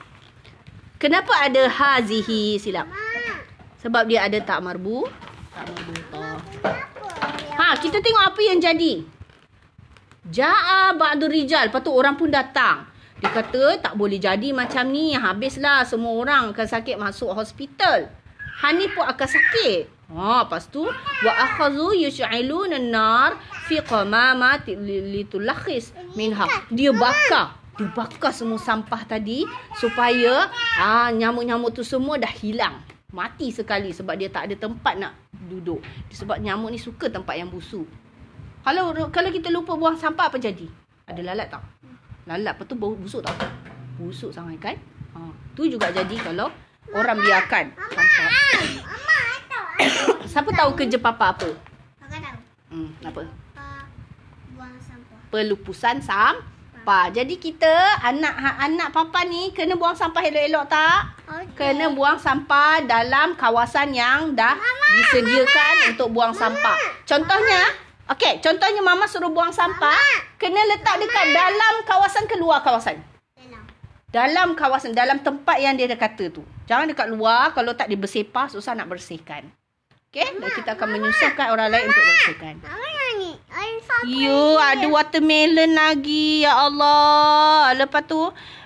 Kenapa 1.02 1.34
ada 1.34 1.68
hazihi 1.68 2.62
silap? 2.62 2.88
Sebab 3.82 4.06
dia 4.06 4.30
ada 4.30 4.38
tak 4.40 4.62
marbu, 4.62 5.10
tak 5.50 5.66
marbuta. 5.66 6.38
Ha, 7.58 7.78
kita 7.82 7.98
tengok 7.98 8.24
apa 8.34 8.42
yang 8.46 8.62
jadi. 8.62 9.02
Ja'a 10.30 10.94
ba'du 10.94 11.26
rijal. 11.26 11.74
Lepas 11.74 11.82
tu 11.82 11.90
orang 11.90 12.14
pun 12.14 12.30
datang. 12.30 12.86
Dia 13.22 13.30
kata 13.30 13.82
tak 13.82 13.94
boleh 13.98 14.22
jadi 14.22 14.54
macam 14.54 14.90
ni. 14.90 15.18
Habislah 15.18 15.86
semua 15.86 16.14
orang 16.14 16.54
akan 16.54 16.68
sakit 16.70 16.98
masuk 16.98 17.34
hospital. 17.34 18.10
Hani 18.62 18.90
pun 18.94 19.06
akan 19.06 19.28
sakit. 19.30 19.90
Ha, 20.12 20.44
lepas 20.44 20.68
tu 20.68 20.84
wa 21.24 21.34
akhazu 21.40 21.96
yush'iluna 21.96 22.76
an-nar 22.76 23.40
fi 23.64 23.80
qamama 23.80 24.60
litulakhis 24.68 25.96
minha. 26.20 26.44
Dia 26.68 26.92
bakar. 26.92 27.56
Dia 27.80 27.88
bakar 27.96 28.36
semua 28.36 28.60
sampah 28.60 29.08
tadi 29.08 29.48
supaya 29.80 30.52
ah 30.76 31.08
nyamuk-nyamuk 31.16 31.72
tu 31.72 31.88
semua 31.88 32.20
dah 32.20 32.28
hilang. 32.28 32.84
Mati 33.16 33.56
sekali 33.56 33.96
sebab 33.96 34.20
dia 34.20 34.28
tak 34.28 34.52
ada 34.52 34.56
tempat 34.60 35.00
nak 35.00 35.16
duduk. 35.48 35.80
Sebab 36.12 36.44
nyamuk 36.44 36.76
ni 36.76 36.80
suka 36.80 37.08
tempat 37.08 37.40
yang 37.40 37.48
busuk. 37.48 37.88
Kalau 38.68 38.92
kalau 39.12 39.30
kita 39.32 39.48
lupa 39.48 39.80
buang 39.80 39.96
sampah 39.96 40.28
apa 40.28 40.36
jadi? 40.36 40.68
Ada 41.08 41.24
lalat 41.24 41.48
tak? 41.48 41.64
Lalat 42.28 42.52
apa 42.60 42.64
tu 42.68 42.76
bau 42.76 42.92
busuk 42.96 43.24
tak? 43.24 43.36
Busuk 43.96 44.36
sangat 44.36 44.60
kan? 44.60 44.76
Ha, 45.16 45.32
tu 45.56 45.72
juga 45.72 45.88
jadi 45.92 46.20
kalau 46.20 46.52
orang 46.92 47.20
biarkan 47.20 47.72
sampah. 47.96 48.30
Mama 50.32 50.48
tahu. 50.48 50.48
Siapa 50.48 50.50
tahu 50.56 50.72
kerja 50.80 50.98
papa 50.98 51.26
apa? 51.36 51.50
Kakak 52.00 52.20
tahu. 52.24 52.40
Hmm, 52.72 52.90
apa? 53.04 53.22
Buang 54.56 54.76
sampah. 54.80 55.20
Pelupusan 55.28 55.98
sampah. 56.00 57.06
Jadi 57.12 57.36
kita 57.36 58.00
anak 58.00 58.34
anak 58.40 58.90
papa 58.96 59.28
ni 59.28 59.52
kena 59.52 59.76
buang 59.76 59.96
sampah 59.96 60.24
elok-elok 60.24 60.66
tak? 60.72 61.02
Okey. 61.28 61.56
Kena 61.60 61.92
buang 61.92 62.16
sampah 62.16 62.80
dalam 62.88 63.36
kawasan 63.36 63.92
yang 63.92 64.32
dah 64.32 64.56
disediakan 64.96 65.92
untuk 65.92 66.16
buang 66.16 66.32
sampah. 66.32 66.80
Contohnya, 67.04 67.62
okey, 68.16 68.40
contohnya 68.40 68.80
mama 68.80 69.12
suruh 69.12 69.32
buang 69.32 69.52
sampah, 69.52 70.00
kena 70.40 70.64
letak 70.72 70.96
dekat 70.96 71.28
dalam 71.36 71.84
kawasan 71.84 72.24
ke 72.28 72.40
luar 72.40 72.64
kawasan? 72.64 73.04
Dalam. 73.36 73.64
Dalam 74.12 74.48
kawasan, 74.56 74.96
dalam 74.96 75.20
tempat 75.20 75.60
yang 75.60 75.76
dia 75.76 75.92
dah 75.92 76.00
kata 76.00 76.32
tu. 76.32 76.44
Jangan 76.72 76.88
dekat 76.88 77.12
luar, 77.12 77.52
kalau 77.52 77.76
tak 77.76 77.92
dibersepah, 77.92 78.48
susah 78.48 78.72
nak 78.76 78.88
bersihkan. 78.88 79.52
Okey, 80.12 80.28
dan 80.44 80.52
kita 80.52 80.76
akan 80.76 80.88
menyusahkan 80.92 81.56
orang 81.56 81.72
lain 81.72 81.88
untuk. 81.88 82.04
Mama 82.44 82.84
yang 82.84 83.14
ni. 83.16 83.32
Ada 84.60 84.86
watermelon 84.92 85.72
lagi. 85.72 86.44
Ya 86.44 86.52
Allah. 86.52 87.72
Lepas 87.80 88.12
tu, 88.12 88.20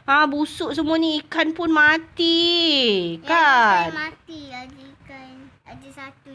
ha, 0.09 0.25
busuk 0.25 0.73
semua 0.73 0.97
ni 0.97 1.21
ikan 1.21 1.53
pun 1.53 1.69
mati. 1.69 3.21
Kan? 3.21 3.29
Kan? 3.29 3.93
mati. 3.93 4.49
Ada 4.49 4.81
ikan. 4.97 5.33
Ada 5.69 5.87
satu. 5.93 6.29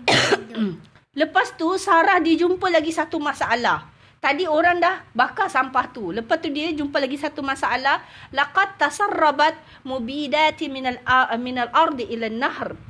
Lepas 1.27 1.59
tu, 1.59 1.75
Sarah 1.75 2.23
dia 2.23 2.39
jumpa 2.39 2.71
lagi 2.71 2.95
satu 2.95 3.19
masalah. 3.19 3.91
Tadi 4.23 4.47
orang 4.47 4.79
dah 4.79 5.11
bakar 5.11 5.51
sampah 5.51 5.91
tu. 5.91 6.15
Lepas 6.15 6.39
tu 6.39 6.55
dia 6.55 6.71
jumpa 6.71 7.03
lagi 7.03 7.19
satu 7.19 7.43
masalah. 7.43 7.99
Laqad 8.31 8.79
tasarrabat 8.79 9.59
mubidati 9.83 10.71
minal, 10.71 11.03
minal 11.43 11.67
ardi 11.75 12.07
ila 12.15 12.31
nahr. 12.31 12.90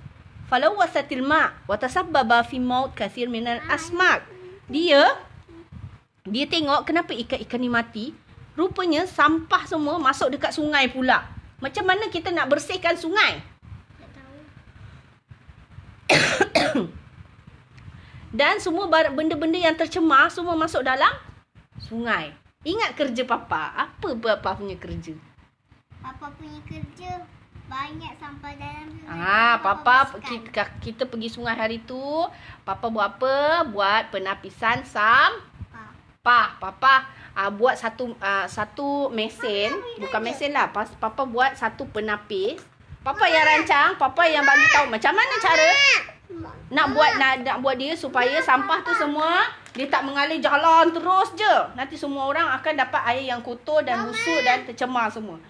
Falawasatil 0.51 1.23
ma' 1.23 1.55
wa 1.71 1.79
tasabbaba 1.79 2.43
fi 2.43 2.59
maut 2.59 2.91
kathir 2.91 3.31
minal 3.31 3.63
asmak. 3.71 4.27
Dia 4.67 5.15
dia 6.27 6.51
tengok 6.51 6.91
kenapa 6.91 7.15
ikan-ikan 7.15 7.63
ni 7.63 7.71
mati. 7.71 8.07
Rupanya 8.59 9.07
sampah 9.07 9.63
semua 9.71 10.03
masuk 10.03 10.35
dekat 10.35 10.51
sungai 10.51 10.91
pula. 10.91 11.23
Macam 11.63 11.87
mana 11.87 12.11
kita 12.11 12.35
nak 12.35 12.51
bersihkan 12.51 12.99
sungai? 12.99 13.39
Tak 13.95 14.11
tahu. 14.11 14.39
Dan 18.39 18.59
semua 18.59 18.91
benda-benda 18.91 19.55
yang 19.55 19.79
tercemar 19.79 20.35
semua 20.35 20.59
masuk 20.59 20.83
dalam 20.83 21.15
sungai. 21.79 22.35
Ingat 22.67 22.99
kerja 22.99 23.23
papa. 23.23 23.71
Apa 23.79 24.19
papa 24.19 24.59
punya 24.59 24.75
kerja? 24.75 25.15
Papa 26.03 26.27
punya 26.35 26.59
kerja 26.67 27.23
banyak 27.71 28.13
sampah 28.19 28.53
dalam 28.59 28.87
sungai. 28.91 29.15
Ah, 29.15 29.55
papa 29.63 29.97
kita, 30.19 30.67
kita 30.83 31.03
pergi 31.07 31.29
sungai 31.31 31.55
hari 31.55 31.79
tu. 31.87 32.03
Papa 32.67 32.91
buat 32.91 33.17
apa? 33.17 33.63
Buat 33.71 34.11
penapisan 34.11 34.83
sampah. 34.83 35.39
Papa. 36.21 36.59
Papa 36.59 36.95
ah, 37.39 37.49
buat 37.55 37.79
satu 37.79 38.19
ah, 38.19 38.51
satu 38.51 39.15
mesin, 39.15 39.71
bukan 40.03 40.19
mesin 40.19 40.51
lah. 40.51 40.75
Pas 40.75 40.91
papa 40.99 41.23
buat 41.23 41.55
satu 41.55 41.87
penapis. 41.87 42.59
Papa 43.01 43.25
yang 43.31 43.47
rancang, 43.47 43.97
papa 43.97 44.29
yang 44.29 44.45
bagi 44.45 44.67
tahu 44.77 44.93
macam 44.93 45.17
mana 45.17 45.35
cara 45.41 45.73
nak 46.71 46.87
buat 46.95 47.17
nak, 47.17 47.43
nak 47.43 47.59
buat 47.65 47.75
dia 47.81 47.97
supaya 47.97 48.39
sampah 48.39 48.87
tu 48.87 48.93
semua 48.95 49.51
dia 49.75 49.89
tak 49.89 50.05
mengalir 50.05 50.43
jalan 50.43 50.93
terus 50.93 51.33
je. 51.39 51.57
Nanti 51.79 51.97
semua 51.97 52.29
orang 52.29 52.51
akan 52.61 52.75
dapat 52.77 53.03
air 53.15 53.31
yang 53.31 53.41
kotor 53.41 53.81
dan 53.87 54.05
busuk 54.05 54.43
dan 54.45 54.67
tercemar 54.69 55.09
semua. 55.09 55.41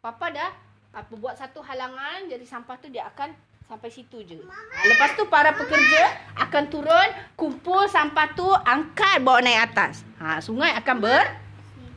Papa 0.00 0.32
dah 0.32 0.63
apa 0.94 1.12
buat 1.12 1.34
satu 1.34 1.58
halangan 1.58 2.26
jadi 2.26 2.42
sampah 2.42 2.78
tu 2.78 2.86
dia 2.88 3.04
akan 3.06 3.34
sampai 3.64 3.90
situ 3.90 4.22
je. 4.22 4.38
Ha, 4.38 4.56
lepas 4.86 5.16
tu 5.16 5.26
para 5.26 5.50
pekerja 5.50 6.02
akan 6.38 6.64
turun, 6.68 7.08
kumpul 7.34 7.84
sampah 7.86 8.30
tu, 8.32 8.46
angkat 8.46 9.18
bawa 9.20 9.40
naik 9.40 9.68
atas. 9.68 10.06
Ha 10.18 10.38
sungai 10.38 10.70
akan 10.74 10.96
ber 11.00 11.24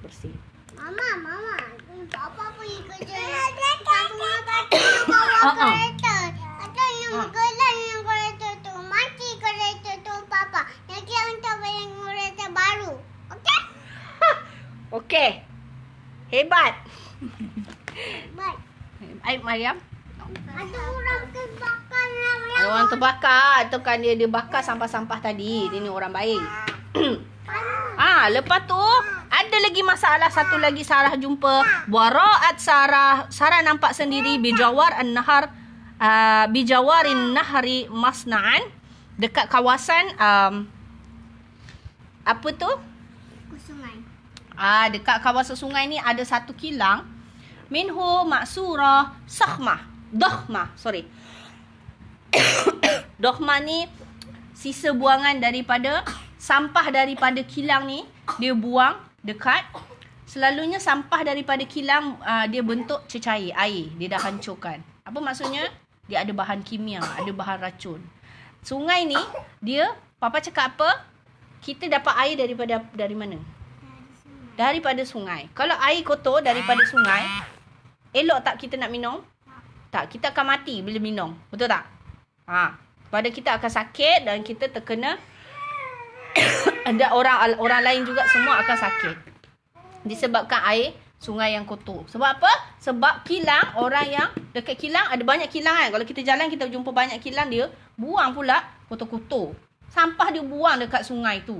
bersih. 0.02 0.34
Mama, 0.74 1.08
mama. 1.20 1.56
Papa 2.08 2.56
pergi 2.56 2.80
kerja. 2.88 3.20
Kata 3.52 4.00
bawa 5.06 5.38
Uh-uh. 5.44 5.54
kereta. 5.60 6.16
Katanya 6.58 7.08
Ah. 7.14 7.28
gelang 7.28 7.78
yang 7.84 8.02
kereta 8.02 8.50
tu. 8.62 8.74
Mati 8.82 9.30
kereta 9.36 9.92
tu 10.02 10.16
papa. 10.26 10.62
Nanti 10.88 11.14
untuk 11.28 11.56
beli 11.60 11.84
kereta 11.92 12.46
baru. 12.50 12.94
Okey? 13.30 13.60
Okey. 14.98 15.30
Hebat. 16.30 16.74
Baik. 18.34 18.58
Baik 19.28 19.44
Mariam. 19.44 19.76
Ada 20.56 20.80
orang 20.88 21.24
kebakar 21.36 22.08
yang 22.16 22.40
Ada 22.48 22.66
orang 22.72 22.88
terbakar 22.88 23.56
tu 23.68 23.78
kan 23.84 24.00
dia 24.00 24.16
dia 24.16 24.32
bakar 24.32 24.64
sampah-sampah 24.64 25.20
tadi. 25.20 25.68
Dia 25.68 25.84
ni 25.84 25.92
orang 25.92 26.16
baik. 26.16 26.40
ah, 28.08 28.32
lepas 28.32 28.64
tu 28.64 28.80
ada 29.28 29.58
lagi 29.60 29.84
masalah 29.84 30.32
satu 30.32 30.56
lagi 30.56 30.88
Sarah 30.88 31.12
jumpa 31.20 31.60
Waraat 31.92 32.56
Sarah 32.56 33.28
Sarah 33.28 33.60
nampak 33.68 33.92
sendiri 33.92 34.40
bijawar 34.40 34.96
an-nahar 34.96 35.52
uh, 36.00 36.48
bijawarin 36.48 37.36
nahri 37.36 37.84
masna'an 37.92 38.64
dekat 39.20 39.52
kawasan 39.52 40.08
um, 40.24 40.72
apa 42.24 42.48
tu? 42.56 42.72
Kusungan. 43.52 44.08
Ah, 44.56 44.88
dekat 44.88 45.20
kawasan 45.20 45.60
sungai 45.60 45.84
ni 45.92 46.00
ada 46.00 46.24
satu 46.24 46.56
kilang. 46.56 47.17
Minhu 47.68 48.24
maksura 48.28 49.12
sakhmah. 49.28 49.84
Dohmah, 50.08 50.72
sorry. 50.80 51.04
Dohmah 53.24 53.60
ni 53.60 53.92
sisa 54.56 54.96
buangan 54.96 55.38
daripada 55.38 56.02
sampah 56.40 56.90
daripada 56.90 57.44
kilang 57.44 57.86
ni 57.86 58.08
dia 58.40 58.54
buang 58.56 58.96
dekat 59.22 59.68
selalunya 60.24 60.80
sampah 60.80 61.24
daripada 61.24 61.64
kilang 61.68 62.20
uh, 62.24 62.46
dia 62.48 62.62
bentuk 62.66 63.04
cecair 63.12 63.52
air 63.54 63.92
dia 64.00 64.08
dah 64.16 64.22
hancurkan. 64.22 64.80
Apa 65.04 65.20
maksudnya? 65.20 65.68
Dia 66.08 66.24
ada 66.24 66.32
bahan 66.32 66.64
kimia 66.64 67.04
ada 67.04 67.32
bahan 67.36 67.60
racun. 67.60 68.00
Sungai 68.64 69.04
ni 69.04 69.20
dia 69.60 69.92
papa 70.18 70.40
cakap 70.40 70.78
apa? 70.78 71.04
Kita 71.60 71.90
dapat 71.92 72.14
air 72.24 72.36
daripada 72.40 72.80
dari 72.96 73.16
mana? 73.18 73.38
Daripada 74.56 75.04
sungai. 75.04 75.52
Kalau 75.52 75.76
air 75.84 76.02
kotor 76.02 76.42
daripada 76.42 76.82
sungai 76.88 77.24
elok 78.14 78.40
tak 78.44 78.56
kita 78.60 78.76
nak 78.80 78.92
minum 78.92 79.24
tak 79.90 80.12
kita 80.12 80.36
akan 80.36 80.46
mati 80.58 80.84
bila 80.84 81.00
minum 81.00 81.32
betul 81.50 81.72
tak 81.72 81.88
ha 82.48 82.76
pada 83.08 83.28
kita 83.32 83.56
akan 83.56 83.72
sakit 83.72 84.28
dan 84.28 84.44
kita 84.44 84.68
terkena 84.68 85.16
ada 86.90 87.16
orang 87.16 87.56
orang 87.58 87.82
lain 87.84 88.02
juga 88.04 88.28
semua 88.28 88.60
akan 88.62 88.78
sakit 88.78 89.16
disebabkan 90.08 90.64
air 90.72 90.96
sungai 91.18 91.58
yang 91.58 91.66
kotor. 91.66 92.06
Sebab 92.08 92.40
apa? 92.40 92.52
Sebab 92.78 93.26
kilang 93.26 93.74
orang 93.82 94.08
yang 94.08 94.30
dekat 94.54 94.78
kilang 94.78 95.10
ada 95.10 95.22
banyak 95.22 95.50
kilang 95.50 95.74
kan. 95.76 95.90
Kalau 95.94 96.06
kita 96.06 96.22
jalan 96.22 96.48
kita 96.48 96.70
jumpa 96.70 96.94
banyak 96.94 97.18
kilang 97.20 97.50
dia 97.50 97.70
buang 97.98 98.32
pula 98.38 98.62
kotor-kotor. 98.88 99.58
Sampah 99.90 100.30
dia 100.30 100.46
buang 100.46 100.78
dekat 100.78 101.04
sungai 101.04 101.42
tu. 101.44 101.60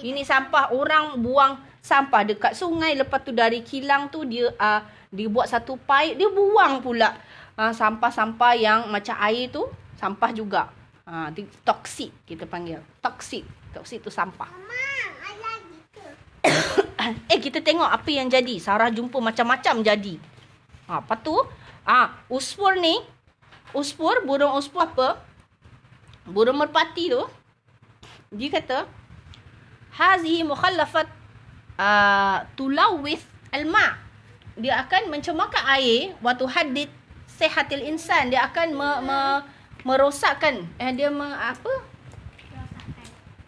Ini 0.00 0.24
sampah 0.24 0.72
orang 0.72 1.20
buang 1.20 1.60
sampah 1.84 2.24
dekat 2.24 2.52
sungai 2.56 2.96
lepas 2.96 3.24
tu 3.24 3.32
dari 3.32 3.64
kilang 3.64 4.08
tu 4.12 4.24
dia 4.24 4.52
uh, 4.56 4.80
dia 5.10 5.26
buat 5.26 5.50
satu 5.50 5.74
pipe 5.74 6.14
dia 6.18 6.30
buang 6.30 6.78
pula 6.78 7.18
uh, 7.58 7.74
sampah-sampah 7.74 8.52
yang 8.54 8.80
macam 8.88 9.18
air 9.20 9.50
tu 9.50 9.66
sampah 10.00 10.30
juga. 10.32 10.62
Ha, 11.04 11.34
toksik 11.66 12.14
kita 12.24 12.46
panggil. 12.46 12.80
Toksik. 13.02 13.44
Toksik 13.74 14.00
tu 14.00 14.08
sampah. 14.08 14.46
Mama, 14.46 14.80
eh 17.32 17.38
kita 17.42 17.60
tengok 17.60 17.90
apa 17.90 18.08
yang 18.08 18.30
jadi. 18.30 18.56
Sarah 18.62 18.88
jumpa 18.88 19.20
macam-macam 19.20 19.84
jadi. 19.84 20.14
Ha, 20.88 21.04
lepas 21.04 21.18
tu, 21.20 21.36
ah 21.84 21.92
ha, 21.92 22.06
uspur 22.32 22.78
ni, 22.78 22.96
uspur, 23.76 24.24
burung 24.24 24.56
uspur 24.56 24.88
apa? 24.88 25.20
Burung 26.24 26.62
merpati 26.62 27.10
tu, 27.10 27.22
dia 28.30 28.48
kata, 28.54 28.86
Hazihi 29.90 30.46
mukhallafat 30.46 31.10
uh, 31.74 32.46
tulawith 32.54 33.26
al-ma' 33.50 34.09
Dia 34.60 34.84
akan 34.84 35.08
mencemarkan 35.08 35.64
air 35.80 36.12
waktu 36.20 36.44
hadid 36.44 36.88
sehatil 37.24 37.80
insan. 37.80 38.28
Dia 38.28 38.44
akan 38.52 38.68
me, 38.76 38.90
me, 39.08 39.18
merosakkan. 39.88 40.68
Eh, 40.76 40.92
dia 40.92 41.08
me, 41.08 41.24
apa? 41.24 41.72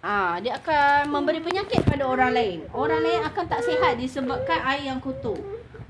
Ah, 0.03 0.35
dia 0.43 0.59
akan 0.59 1.15
memberi 1.15 1.39
penyakit 1.39 1.85
pada 1.87 2.09
orang 2.09 2.35
lain. 2.35 2.59
Orang 2.75 3.05
lain 3.05 3.23
akan 3.23 3.45
tak 3.47 3.63
sihat 3.63 3.95
disebabkan 4.01 4.59
air 4.67 4.91
yang 4.91 4.99
kotor. 4.99 5.39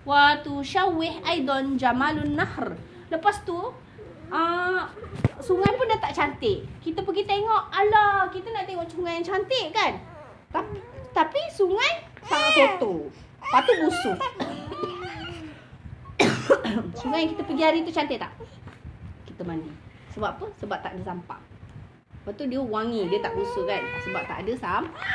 Wa 0.05 0.43
tushawih 0.43 1.23
aidan 1.25 1.79
jamalun 1.79 2.37
nahr. 2.37 2.77
Lepas 3.09 3.41
tu 3.47 3.57
ah 4.29 4.91
sungai 5.41 5.73
pun 5.79 5.89
dah 5.89 5.97
tak 6.03 6.13
cantik. 6.13 6.67
Kita 6.85 7.01
pergi 7.01 7.25
tengok, 7.25 7.73
alah, 7.73 8.29
kita 8.29 8.53
nak 8.53 8.69
tengok 8.69 8.85
sungai 8.91 9.23
yang 9.23 9.25
cantik 9.25 9.73
kan? 9.73 9.97
Tapi, 10.53 10.77
tapi 11.17 11.41
sungai 11.49 12.05
sangat 12.21 12.53
kotor. 12.53 13.09
Lepas 13.41 13.61
tu 13.65 13.73
busuk. 13.81 14.19
sungai 17.01 17.27
yang 17.27 17.31
kita 17.37 17.43
pergi 17.47 17.63
hari 17.63 17.79
tu 17.87 17.93
cantik 17.95 18.19
tak? 18.21 18.33
Kita 19.29 19.43
mandi. 19.47 19.71
Sebab 20.13 20.31
apa? 20.39 20.47
Sebab 20.61 20.79
tak 20.83 20.93
ada 20.99 21.03
sampah. 21.03 21.41
Lepas 22.23 22.33
tu 22.39 22.45
dia 22.47 22.63
wangi, 22.63 23.11
dia 23.11 23.19
tak 23.19 23.35
busuk 23.35 23.67
kan. 23.67 23.83
Sebab 24.07 24.23
tak 24.31 24.39
ada 24.47 24.53
sampah. 24.55 25.07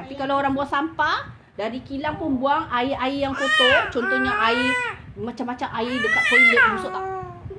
Tapi 0.00 0.14
kalau 0.18 0.42
orang 0.42 0.56
buang 0.56 0.66
sampah, 0.66 1.30
dari 1.54 1.84
kilang 1.84 2.16
pun 2.16 2.40
buang 2.40 2.66
air-air 2.72 3.28
yang 3.28 3.34
kotor. 3.36 3.92
Contohnya 3.92 4.32
air, 4.50 4.72
macam-macam 5.14 5.68
air 5.76 5.94
dekat 6.00 6.22
toilet 6.26 6.62
busuk 6.74 6.90
tak? 6.90 7.04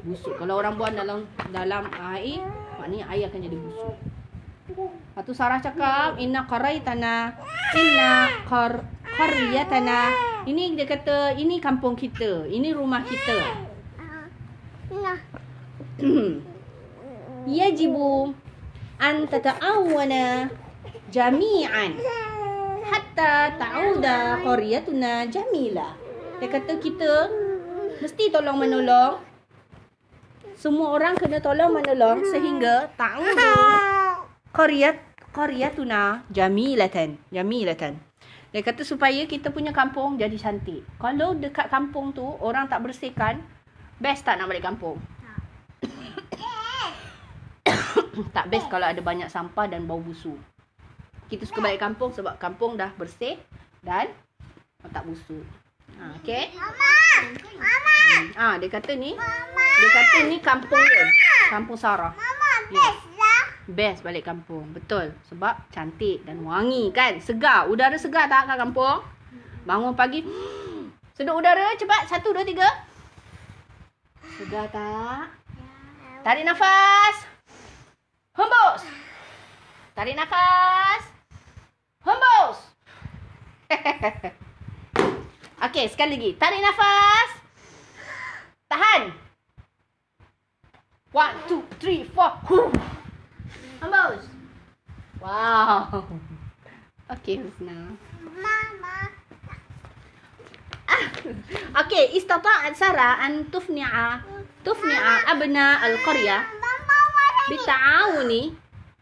Busuk. 0.01 0.33
Kalau 0.35 0.53
orang 0.57 0.73
buang 0.75 0.95
dalam 0.97 1.23
dalam 1.53 1.83
air, 2.11 2.41
maknanya 2.81 3.05
air 3.13 3.29
akan 3.29 3.39
jadi 3.39 3.57
busuk. 3.61 3.95
Lepas 4.71 5.23
tu 5.27 5.33
Sarah 5.35 5.59
cakap, 5.59 6.17
Inna 6.17 6.47
qaraitana, 6.47 7.35
Inna 7.75 8.11
qar, 8.47 8.83
qaryatana. 9.05 10.30
Ini 10.41 10.73
dia 10.73 10.89
kata, 10.89 11.37
ini 11.37 11.61
kampung 11.61 11.93
kita. 11.93 12.49
Ini 12.49 12.73
rumah 12.73 13.05
kita. 13.05 13.39
Nah, 14.91 15.19
yajibu 17.61 18.33
an 18.97 19.25
tata'awana 19.29 20.49
jami'an 21.13 21.97
hatta 22.85 23.53
ta'uda 23.55 24.41
qaryatuna 24.41 25.29
jamila. 25.29 25.93
Dia 26.41 26.49
kata 26.49 26.81
kita 26.81 27.29
mesti 28.01 28.33
tolong 28.33 28.57
menolong. 28.57 29.21
Semua 30.57 30.93
orang 30.97 31.17
kena 31.17 31.37
tolong 31.37 31.73
menolong 31.73 32.25
sehingga 32.25 32.89
ta'uda 32.97 33.53
qaryat 34.57 34.97
qaryatuna 35.31 36.25
jamilatan. 36.33 37.21
Jamilatan. 37.29 38.10
Dia 38.51 38.61
kata 38.67 38.83
supaya 38.83 39.23
kita 39.23 39.47
punya 39.47 39.71
kampung 39.71 40.19
jadi 40.19 40.35
cantik. 40.35 40.83
Kalau 40.99 41.31
dekat 41.39 41.71
kampung 41.71 42.11
tu 42.11 42.27
orang 42.43 42.67
tak 42.67 42.83
bersihkan, 42.83 43.39
best 43.95 44.27
tak 44.27 44.35
nak 44.43 44.51
balik 44.51 44.67
kampung? 44.67 44.99
tak 48.35 48.51
best 48.51 48.67
kalau 48.67 48.91
ada 48.91 48.99
banyak 48.99 49.31
sampah 49.31 49.71
dan 49.71 49.87
bau 49.87 50.03
busuk. 50.03 50.35
Kita 51.31 51.47
suka 51.47 51.63
balik 51.63 51.79
kampung 51.79 52.11
sebab 52.11 52.35
kampung 52.35 52.75
dah 52.75 52.91
bersih 52.99 53.39
dan 53.79 54.11
tak 54.91 55.07
busuk. 55.07 55.47
Ha, 55.95 56.19
okay? 56.19 56.51
Mama, 56.51 56.91
Mama, 57.55 57.95
Ah, 58.35 58.59
dia 58.59 58.67
kata 58.67 58.91
ni, 58.99 59.15
dia 59.15 59.89
kata 59.95 60.17
ni 60.27 60.43
kampung 60.43 60.75
dia. 60.75 61.07
Kampung 61.47 61.79
Sarah. 61.79 62.11
Mama, 62.11 62.51
best 62.67 62.99
lah. 63.07 63.10
Best 63.69 64.01
balik 64.01 64.25
kampung. 64.25 64.73
Betul. 64.73 65.13
Sebab 65.29 65.69
cantik 65.69 66.25
dan 66.25 66.41
wangi 66.41 66.89
kan. 66.89 67.21
Segar. 67.21 67.69
Udara 67.69 67.93
segar 67.99 68.25
tak 68.25 68.49
kat 68.49 68.57
kampung? 68.57 69.05
Bangun 69.69 69.93
pagi. 69.93 70.25
Sedut 71.17 71.37
udara. 71.37 71.77
Cepat. 71.77 72.09
Satu, 72.09 72.33
dua, 72.33 72.41
tiga. 72.41 72.65
Segar 74.41 74.65
tak? 74.73 75.29
Tarik 76.25 76.45
nafas. 76.45 77.15
Hembus. 78.33 78.81
Tarik 79.93 80.17
nafas. 80.17 81.03
Hembus. 82.01 82.57
Okey, 85.69 85.85
sekali 85.93 86.17
lagi. 86.17 86.31
Tarik 86.41 86.61
nafas. 86.65 87.29
Tahan. 88.65 89.13
One, 91.13 91.35
two, 91.45 91.61
three, 91.77 92.07
four. 92.07 92.33
Hembus. 93.81 94.23
Wow. 95.17 95.89
Okey, 97.11 97.41
Husna. 97.41 97.97
Mama, 98.21 99.09
Okey, 101.81 102.13
istata'at 102.15 102.77
Sarah 102.77 103.17
an 103.25 103.49
tufni'a 103.49 104.21
tufni'a 104.61 105.33
abna 105.33 105.81
mana 105.81 107.41
bita'awuni. 107.49 108.41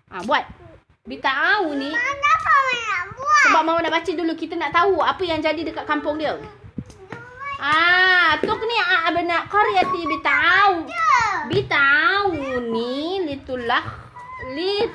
Ah, 0.10 0.24
buat. 0.26 0.48
Bita'awuni? 1.06 1.92
Sebab 3.50 3.62
mama 3.66 3.80
nak 3.82 3.94
baca 3.94 4.12
dulu. 4.14 4.34
Kita 4.34 4.56
nak 4.56 4.72
tahu 4.74 5.02
apa 5.04 5.22
yang 5.26 5.44
jadi 5.44 5.62
dekat 5.62 5.86
kampung 5.86 6.18
dia. 6.18 6.40
Ah, 7.60 8.40
tuk 8.40 8.64
ah 8.64 9.12
abna 9.12 9.44
qaryati 9.52 10.02
bita'aw. 10.08 10.72
Bita'awuni 11.52 13.28
litulah 13.28 14.09
lit 14.56 14.92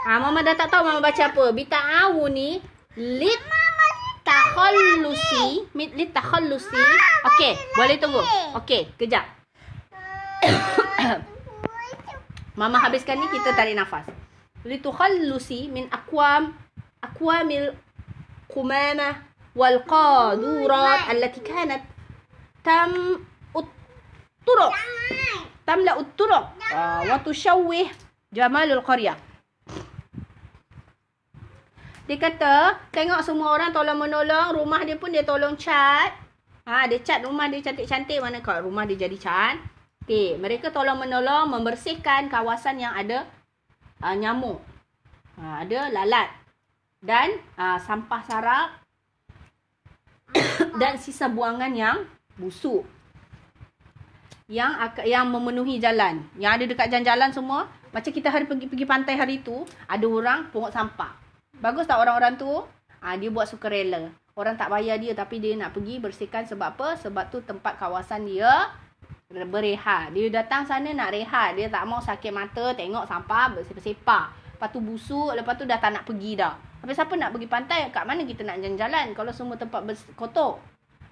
Ah, 0.00 0.16
mama 0.16 0.40
dah 0.40 0.56
tak 0.56 0.72
tahu 0.72 0.80
mama 0.88 1.04
baca 1.04 1.28
apa. 1.28 1.52
Bita'awuni 1.52 2.64
lit 2.96 3.42
takhallusi. 4.24 5.68
Mit 5.76 5.92
lit 5.92 6.16
takhallusi. 6.16 6.80
Okey, 7.28 7.52
boleh 7.76 8.00
tunggu. 8.00 8.22
Okey, 8.56 8.88
kejap. 8.96 9.28
Mama 12.60 12.80
habiskan 12.80 13.20
ni 13.20 13.28
kita 13.28 13.52
tarik 13.52 13.76
nafas. 13.76 14.08
Litukhallusi 14.64 15.68
min 15.68 15.84
akwam 15.92 16.56
akwamil 17.04 17.76
qumamah 18.48 19.20
wal 19.52 19.84
qadurat 19.84 21.12
allati 21.12 21.40
kanat 21.44 21.84
tam 22.60 23.20
utturuq 23.56 24.74
tamla 25.64 25.96
utturuq 25.96 26.44
uh, 26.76 27.00
wa 27.08 27.16
tushawwih 27.24 27.88
jamalul 28.30 28.82
qaryah. 28.86 29.18
Dia 32.10 32.18
kata, 32.18 32.74
tengok 32.90 33.22
semua 33.22 33.54
orang 33.54 33.70
tolong 33.70 33.94
menolong, 33.94 34.58
rumah 34.58 34.82
dia 34.82 34.98
pun 34.98 35.14
dia 35.14 35.22
tolong 35.22 35.54
cat. 35.54 36.10
Ha, 36.66 36.86
dia 36.90 36.98
cat 37.02 37.22
rumah 37.22 37.46
dia 37.46 37.62
cantik-cantik 37.62 38.18
mana 38.18 38.42
kau 38.42 38.54
rumah 38.66 38.82
dia 38.82 38.98
jadi 39.06 39.14
cantik. 39.14 40.38
Mereka 40.38 40.74
tolong 40.74 40.98
menolong 40.98 41.50
membersihkan 41.54 42.26
kawasan 42.26 42.82
yang 42.82 42.94
ada 42.94 43.30
uh, 44.02 44.14
nyamuk. 44.14 44.58
Ha, 45.38 45.62
ada 45.66 45.86
lalat 45.90 46.30
dan 46.98 47.38
uh, 47.54 47.78
sampah 47.78 48.22
sarap 48.26 48.68
dan 50.82 50.98
sisa 50.98 51.30
buangan 51.30 51.70
yang 51.70 52.06
busuk. 52.34 52.82
Yang 54.50 54.98
yang 55.06 55.30
memenuhi 55.30 55.78
jalan. 55.78 56.26
Yang 56.34 56.52
ada 56.58 56.64
dekat 56.74 56.86
jalan-jalan 56.90 57.30
semua, 57.30 57.70
macam 57.90 58.10
kita 58.14 58.30
hari 58.30 58.46
pergi 58.46 58.66
pergi 58.70 58.86
pantai 58.86 59.14
hari 59.18 59.42
tu, 59.42 59.66
ada 59.90 60.06
orang 60.06 60.46
pungut 60.54 60.70
sampah. 60.70 61.10
Bagus 61.58 61.90
tak 61.90 61.98
orang-orang 61.98 62.38
tu? 62.38 62.62
Ah 63.02 63.18
dia 63.18 63.28
buat 63.28 63.50
sukarela. 63.50 64.14
Orang 64.38 64.54
tak 64.54 64.70
bayar 64.70 64.96
dia 64.96 65.12
tapi 65.12 65.42
dia 65.42 65.58
nak 65.58 65.74
pergi 65.74 65.98
bersihkan 65.98 66.46
sebab 66.46 66.78
apa? 66.78 66.96
Sebab 67.02 67.28
tu 67.28 67.42
tempat 67.42 67.76
kawasan 67.76 68.24
dia 68.30 68.72
berehat. 69.30 70.14
Dia 70.14 70.26
datang 70.30 70.66
sana 70.66 70.90
nak 70.90 71.14
rehat. 71.14 71.58
Dia 71.58 71.70
tak 71.70 71.86
mau 71.86 71.98
sakit 71.98 72.32
mata 72.34 72.72
tengok 72.74 73.06
sampah 73.06 73.58
bersepah-sepah. 73.58 74.24
Lepas 74.56 74.68
tu 74.70 74.80
busuk, 74.80 75.32
lepas 75.34 75.54
tu 75.56 75.64
dah 75.64 75.78
tak 75.80 75.92
nak 75.96 76.04
pergi 76.06 76.36
dah. 76.36 76.54
Habis 76.80 76.96
siapa 76.96 77.12
nak 77.16 77.32
pergi 77.36 77.48
pantai? 77.48 77.92
Kat 77.92 78.04
mana 78.08 78.24
kita 78.24 78.44
nak 78.44 78.60
jalan-jalan 78.60 79.12
kalau 79.12 79.32
semua 79.34 79.56
tempat 79.60 79.84
kotor? 80.16 80.60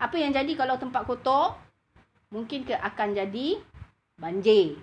Apa 0.01 0.17
yang 0.17 0.33
jadi 0.33 0.53
kalau 0.57 0.81
tempat 0.81 1.05
kotor? 1.05 1.59
Mungkin 2.29 2.69
ke 2.69 2.77
akan 2.77 3.17
jadi 3.17 3.61
banjir. 4.21 4.77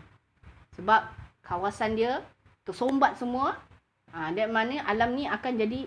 Sebab 0.77 1.24
kawasan 1.45 1.93
dia 1.93 2.25
tersombat 2.65 3.15
semua. 3.15 3.53
Ha, 4.09 4.33
dan 4.33 4.49
mana 4.49 4.81
alam 4.89 5.13
ni 5.13 5.29
akan 5.29 5.53
jadi 5.59 5.85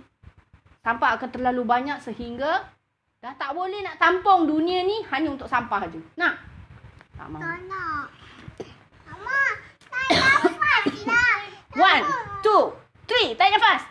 sampah 0.87 1.19
akan 1.19 1.29
terlalu 1.35 1.67
banyak 1.67 1.99
sehingga 2.01 2.63
dah 3.19 3.35
tak 3.35 3.51
boleh 3.51 3.83
nak 3.83 3.99
tampung 3.99 4.47
dunia 4.47 4.87
ni 4.87 5.03
hanya 5.11 5.35
untuk 5.35 5.51
sampah 5.51 5.91
aja. 5.91 6.01
Nak? 6.15 6.35
Tak 7.19 7.27
mahu. 7.35 7.43
Tak 7.43 7.59
nak. 7.67 8.07
Mama, 9.11 9.41
tak 9.91 10.07
nafas 10.15 10.85
lah. 11.03 11.39
One, 11.75 12.05
two, 12.47 12.63
three. 13.11 13.35
Tarik 13.35 13.59
nafas. 13.59 13.83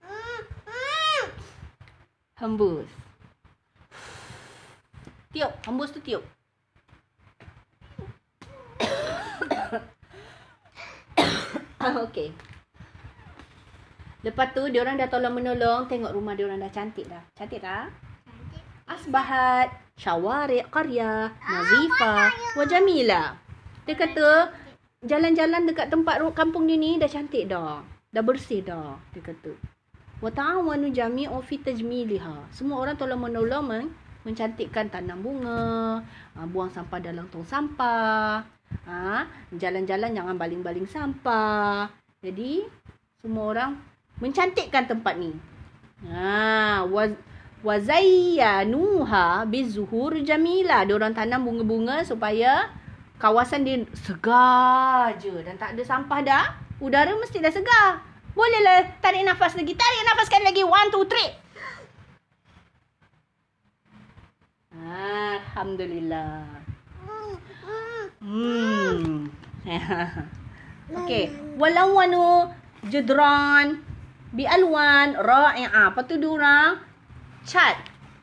Hmm, 0.00 0.40
hmm. 0.64 1.22
Hembus. 2.40 3.05
Tiup. 5.36 5.52
Hembus 5.68 5.92
tu 5.92 6.00
tiup. 6.00 6.24
Okey. 12.08 12.32
Lepas 14.24 14.56
tu 14.56 14.64
dia 14.72 14.80
orang 14.80 14.96
dah 14.96 15.12
tolong 15.12 15.36
menolong, 15.36 15.92
tengok 15.92 16.16
rumah 16.16 16.32
dia 16.32 16.48
orang 16.48 16.64
dah 16.64 16.72
cantik 16.72 17.04
dah. 17.04 17.20
Cantik 17.36 17.60
dah. 17.60 17.84
Asbahat 18.88 19.76
syawari 20.00 20.64
qarya 20.72 21.28
nazifa 21.36 22.32
wa 22.56 22.64
jamila. 22.64 23.36
Dia 23.84 23.92
kata 23.92 24.56
jalan-jalan 25.04 25.68
dekat 25.68 25.92
tempat 25.92 26.16
kampung 26.32 26.64
dia 26.64 26.80
ni 26.80 26.96
dah 26.96 27.12
cantik 27.12 27.44
dah. 27.44 27.84
Dah 28.08 28.24
bersih 28.24 28.64
dah, 28.64 28.96
dia 29.12 29.20
kata. 29.20 29.52
Wa 30.24 30.32
ta'awanu 30.32 30.96
jami'u 30.96 31.36
fi 31.44 31.60
tajmiliha. 31.60 32.48
Semua 32.56 32.88
orang 32.88 32.96
tolong 32.96 33.20
menolong 33.20 33.68
men- 33.68 34.05
mencantikkan 34.26 34.90
tanam 34.90 35.22
bunga, 35.22 36.02
ah, 36.34 36.46
buang 36.50 36.66
sampah 36.66 36.98
dalam 36.98 37.30
tong 37.30 37.46
sampah. 37.46 38.42
Ha, 38.82 39.22
jalan-jalan 39.54 40.10
jangan 40.10 40.34
baling-baling 40.34 40.90
sampah. 40.90 41.86
Jadi 42.18 42.66
semua 43.22 43.54
orang 43.54 43.78
mencantikkan 44.18 44.90
tempat 44.90 45.14
ni. 45.14 45.30
Ha, 46.10 46.82
wa 46.90 47.06
wa 47.62 47.74
zayyanuha 47.78 49.46
bizuhur 49.46 50.18
jamila. 50.26 50.82
Dia 50.82 50.98
orang 50.98 51.14
tanam 51.14 51.46
bunga-bunga 51.46 52.02
supaya 52.02 52.74
kawasan 53.22 53.62
dia 53.62 53.86
segar 53.94 55.14
je 55.22 55.30
dan 55.46 55.54
tak 55.54 55.78
ada 55.78 55.82
sampah 55.86 56.20
dah. 56.26 56.46
Udara 56.82 57.14
mesti 57.14 57.38
dah 57.38 57.54
segar. 57.54 58.02
Bolehlah 58.34 59.00
tarik 59.00 59.22
nafas 59.22 59.54
lagi. 59.54 59.72
Tarik 59.72 60.02
nafas 60.04 60.26
sekali 60.28 60.44
lagi. 60.44 60.62
One, 60.66 60.90
two, 60.92 61.06
three. 61.08 61.45
Alhamdulillah. 64.96 66.40
Hmm. 68.24 69.28
Okey. 70.96 71.24
Walawanu 71.60 72.48
judran 72.88 73.84
bi 74.32 74.48
alwan 74.48 75.12
ra'i'a. 75.20 75.92
Lepas 75.92 76.04
tu 76.08 76.16
diorang 76.16 76.80
cat 77.44 77.76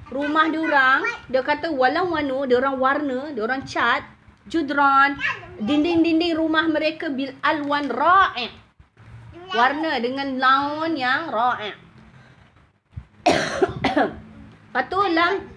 rumah 0.10 0.50
diorang. 0.50 1.06
Dia 1.30 1.46
kata 1.46 1.70
walawanu, 1.70 2.50
diorang 2.50 2.82
warna, 2.82 3.30
diorang 3.38 3.62
cat 3.70 4.02
judran 4.50 5.16
dinding-dinding 5.62 6.36
rumah 6.36 6.66
mereka 6.66 7.14
bil 7.14 7.38
alwan 7.46 7.86
ra'i'. 7.86 8.50
Warna 9.54 10.02
dengan 10.02 10.42
laun 10.42 10.98
yang 10.98 11.30
ra'i'. 11.30 11.78
Lepas 14.74 14.90
tu 14.90 14.98
lam 15.06 15.53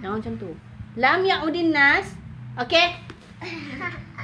Jangan 0.00 0.16
macam 0.20 0.34
tu. 0.40 0.50
Lam 0.96 1.20
ya'udin 1.28 1.70
nas. 1.72 2.08
Okey. 2.56 2.88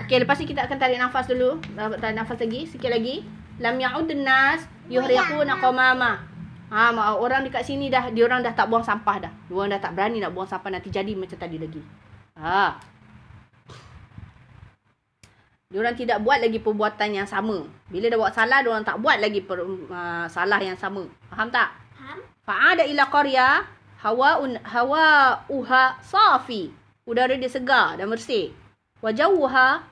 Okey, 0.05 0.17
lepas 0.25 0.41
ni 0.41 0.49
kita 0.49 0.65
akan 0.65 0.77
tarik 0.81 0.97
nafas 0.97 1.29
dulu. 1.29 1.61
Tarik 1.77 2.17
nafas 2.17 2.41
lagi, 2.41 2.65
sikit 2.65 2.89
lagi. 2.89 3.21
Lam 3.61 3.77
ya'udin 3.77 4.25
nas 4.25 4.65
yuhriquna 4.89 5.61
qamama. 5.61 6.25
Ha, 6.73 6.89
ma- 6.89 7.21
orang 7.21 7.45
dekat 7.45 7.69
sini 7.69 7.93
dah 7.93 8.09
dia 8.09 8.25
orang 8.25 8.41
dah 8.41 8.57
tak 8.57 8.73
buang 8.73 8.81
sampah 8.81 9.29
dah. 9.29 9.33
Dia 9.45 9.53
orang 9.53 9.77
dah 9.77 9.81
tak 9.85 9.93
berani 9.93 10.25
nak 10.25 10.33
buang 10.33 10.49
sampah 10.49 10.73
nanti 10.73 10.89
jadi 10.89 11.13
macam 11.13 11.37
tadi 11.37 11.61
lagi. 11.61 11.85
Ha. 12.41 12.81
Dia 15.69 15.79
orang 15.81 15.97
tidak 15.97 16.25
buat 16.25 16.41
lagi 16.41 16.61
perbuatan 16.61 17.09
yang 17.13 17.29
sama. 17.29 17.65
Bila 17.93 18.09
dah 18.09 18.17
buat 18.21 18.33
salah, 18.33 18.65
dia 18.65 18.73
orang 18.73 18.85
tak 18.89 19.01
buat 19.05 19.17
lagi 19.21 19.41
per, 19.45 19.61
uh, 19.65 20.25
salah 20.29 20.61
yang 20.61 20.77
sama. 20.77 21.05
Faham 21.29 21.49
tak? 21.53 21.77
Faham? 21.97 22.19
Fa'ada 22.45 22.85
ila 22.89 23.05
qarya 23.09 23.65
hawaun 24.03 24.59
hawa 24.67 25.41
uha 25.47 25.97
safi. 26.03 26.75
Udara 27.07 27.35
dia 27.39 27.51
segar 27.51 27.99
dan 27.99 28.11
bersih. 28.11 28.51
Wa 28.99 29.15
jawha 29.15 29.83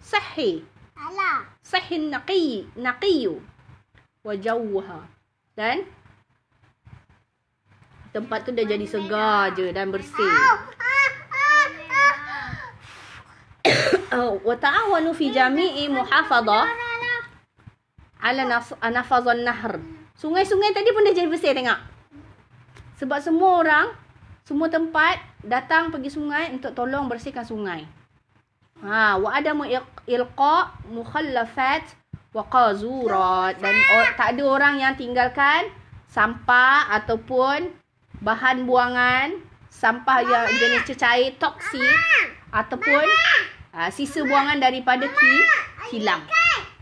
sahhi. 0.00 0.64
Salah. 0.96 1.44
Sahhi 1.64 1.96
naqi 2.08 2.68
naqiyu. 2.76 3.40
Wa 4.24 4.36
jawha. 4.36 5.08
Dan 5.56 5.84
tempat 8.12 8.48
tu 8.48 8.52
dah 8.56 8.64
jadi 8.64 8.86
segar 8.88 9.52
je 9.56 9.68
dan 9.72 9.92
bersih. 9.92 10.32
Wa 14.48 14.56
ta'awanu 14.56 15.12
fi 15.12 15.28
jami'i 15.28 15.92
muhafadah 15.92 16.64
ala 18.24 18.42
nafazan 18.88 19.44
nahr. 19.44 19.76
Sungai-sungai 20.16 20.72
tadi 20.72 20.90
pun 20.90 21.04
dah 21.04 21.14
jadi 21.14 21.28
bersih 21.28 21.52
tengok. 21.52 21.97
Sebab 22.98 23.18
semua 23.22 23.62
orang, 23.62 23.86
semua 24.42 24.66
tempat 24.66 25.22
datang 25.46 25.94
pergi 25.94 26.10
sungai 26.10 26.50
untuk 26.50 26.74
tolong 26.74 27.06
bersihkan 27.06 27.46
sungai. 27.46 27.86
Ha, 28.82 29.18
wa 29.18 29.34
iq- 29.38 30.02
ilqa 30.06 30.74
mukhallafat 30.90 31.94
wa 32.30 32.42
qazurat 32.46 33.58
dan 33.58 33.74
o- 33.74 34.12
tak 34.14 34.34
ada 34.34 34.42
orang 34.46 34.74
yang 34.78 34.94
tinggalkan 34.94 35.70
sampah 36.06 36.86
ataupun 36.94 37.70
bahan 38.22 38.66
buangan, 38.66 39.34
sampah 39.70 40.22
yang 40.22 40.46
jenis 40.58 40.82
cecair 40.90 41.34
toksik 41.38 41.98
ataupun 42.50 43.06
uh, 43.74 43.90
sisa 43.94 44.26
buangan 44.26 44.58
daripada 44.58 45.06
ki 45.06 45.34
kilang. 45.90 46.22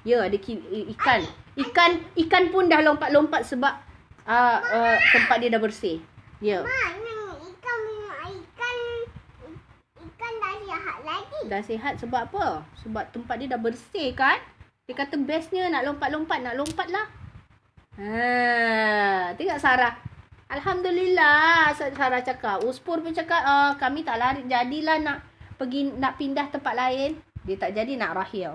Ya, 0.06 0.24
ada 0.24 0.36
ki, 0.38 0.60
ikan. 0.96 1.26
Ikan 1.56 1.98
ikan 2.28 2.44
pun 2.52 2.68
dah 2.68 2.84
lompat-lompat 2.84 3.42
sebab 3.48 3.85
uh, 4.26 4.58
uh, 4.60 4.96
tempat 5.14 5.36
dia 5.40 5.48
dah 5.54 5.62
bersih. 5.62 6.02
Ya. 6.42 6.60
Mak, 6.60 6.90
ni 7.00 7.14
ikan 7.54 7.76
punya 7.80 8.12
ikan 8.28 8.76
ikan 10.04 10.32
dah 10.42 10.54
sihat 10.60 10.98
lagi. 11.06 11.40
Dah 11.48 11.62
sihat 11.64 11.94
sebab 12.02 12.22
apa? 12.28 12.46
Sebab 12.84 13.04
tempat 13.14 13.40
dia 13.40 13.48
dah 13.48 13.60
bersih 13.62 14.12
kan? 14.12 14.42
Dia 14.86 14.94
kata 14.94 15.18
bestnya 15.18 15.66
nak 15.66 15.82
lompat-lompat, 15.88 16.38
nak 16.44 16.54
lompat 16.54 16.86
lah. 16.92 17.06
Ha, 17.96 19.32
tengok 19.34 19.58
Sarah. 19.58 19.96
Alhamdulillah 20.46 21.74
Sarah 21.74 22.22
cakap. 22.22 22.62
Uspur 22.62 23.02
pun 23.02 23.10
cakap 23.10 23.42
uh, 23.42 23.72
kami 23.80 24.06
tak 24.06 24.20
lari 24.20 24.46
jadilah 24.46 25.00
nak 25.02 25.18
pergi 25.58 25.96
nak 25.96 26.20
pindah 26.20 26.46
tempat 26.52 26.76
lain. 26.76 27.18
Dia 27.42 27.56
tak 27.58 27.74
jadi 27.74 27.98
nak 27.98 28.14
rahil. 28.14 28.54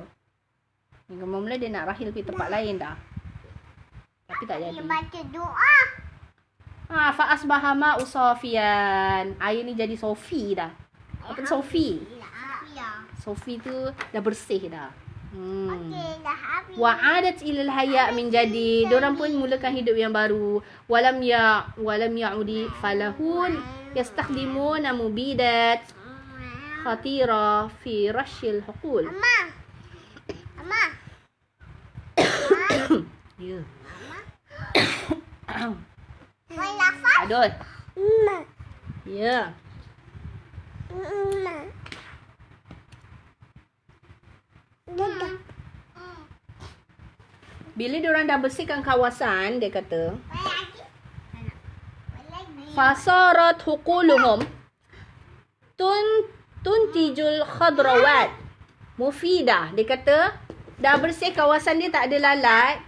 Hingga 1.11 1.25
mula 1.27 1.59
dia 1.59 1.67
nak 1.67 1.91
rahil 1.91 2.15
pergi 2.15 2.27
tempat 2.31 2.47
lain 2.47 2.79
dah. 2.79 2.95
Tapi 4.41 4.49
tak 4.49 4.57
jadi. 4.57 4.73
Dia 4.73 4.89
baca 4.89 5.19
doa. 5.29 5.77
Ha, 6.89 7.13
fa 7.13 7.29
asbaha 7.37 7.77
ma'u 7.77 8.01
safian. 8.01 9.37
Air 9.37 9.61
ni 9.61 9.77
jadi 9.77 9.93
sofi 9.93 10.57
dah. 10.57 10.73
Apa 11.21 11.45
sofi? 11.45 12.01
Sofi 13.21 13.61
tu 13.61 13.69
dah 13.93 14.17
bersih 14.25 14.65
dah. 14.65 14.89
Hmm. 15.29 15.69
Okey, 15.69 16.25
dah 16.25 16.33
habis. 16.33 16.73
Wa'adat 16.73 17.37
ilal 17.45 17.69
haya 17.69 18.09
min 18.17 18.33
jadi. 18.33 18.89
Diorang 18.89 19.13
pun 19.13 19.29
mulakan 19.29 19.77
hidup 19.77 19.93
yang 19.93 20.09
baru. 20.09 20.57
Walam 20.89 21.21
ya 21.21 21.69
walam 21.77 22.17
ya'udi 22.17 22.65
falahun 22.81 23.61
yastakhdimuna 23.93 24.89
mubidat 24.97 25.85
khatira 26.81 27.69
fi 27.85 28.09
rashil 28.09 28.65
huqul. 28.65 29.05
Amma. 29.05 29.37
Amma. 30.57 30.83
Ya. 33.41 33.57
Lafaz? 36.57 37.19
Aduh. 37.25 37.51
Amma. 37.97 38.37
Ya. 39.05 39.53
Dadah. 44.91 45.33
Bila 47.71 47.95
diorang 48.03 48.27
dah 48.27 48.37
bersihkan 48.37 48.83
kawasan, 48.83 49.63
dia 49.63 49.71
kata, 49.71 50.19
fasarat 52.71 53.59
huquluhum 53.67 54.47
tun 55.75 56.07
tuntijul 56.63 57.43
khadrawat 57.43 58.31
mufidah 58.95 59.75
dia 59.75 59.85
kata 59.85 60.39
dah 60.79 60.95
bersih 61.01 61.35
kawasan 61.35 61.83
dia 61.83 61.91
tak 61.91 62.07
ada 62.07 62.17
lalat 62.31 62.79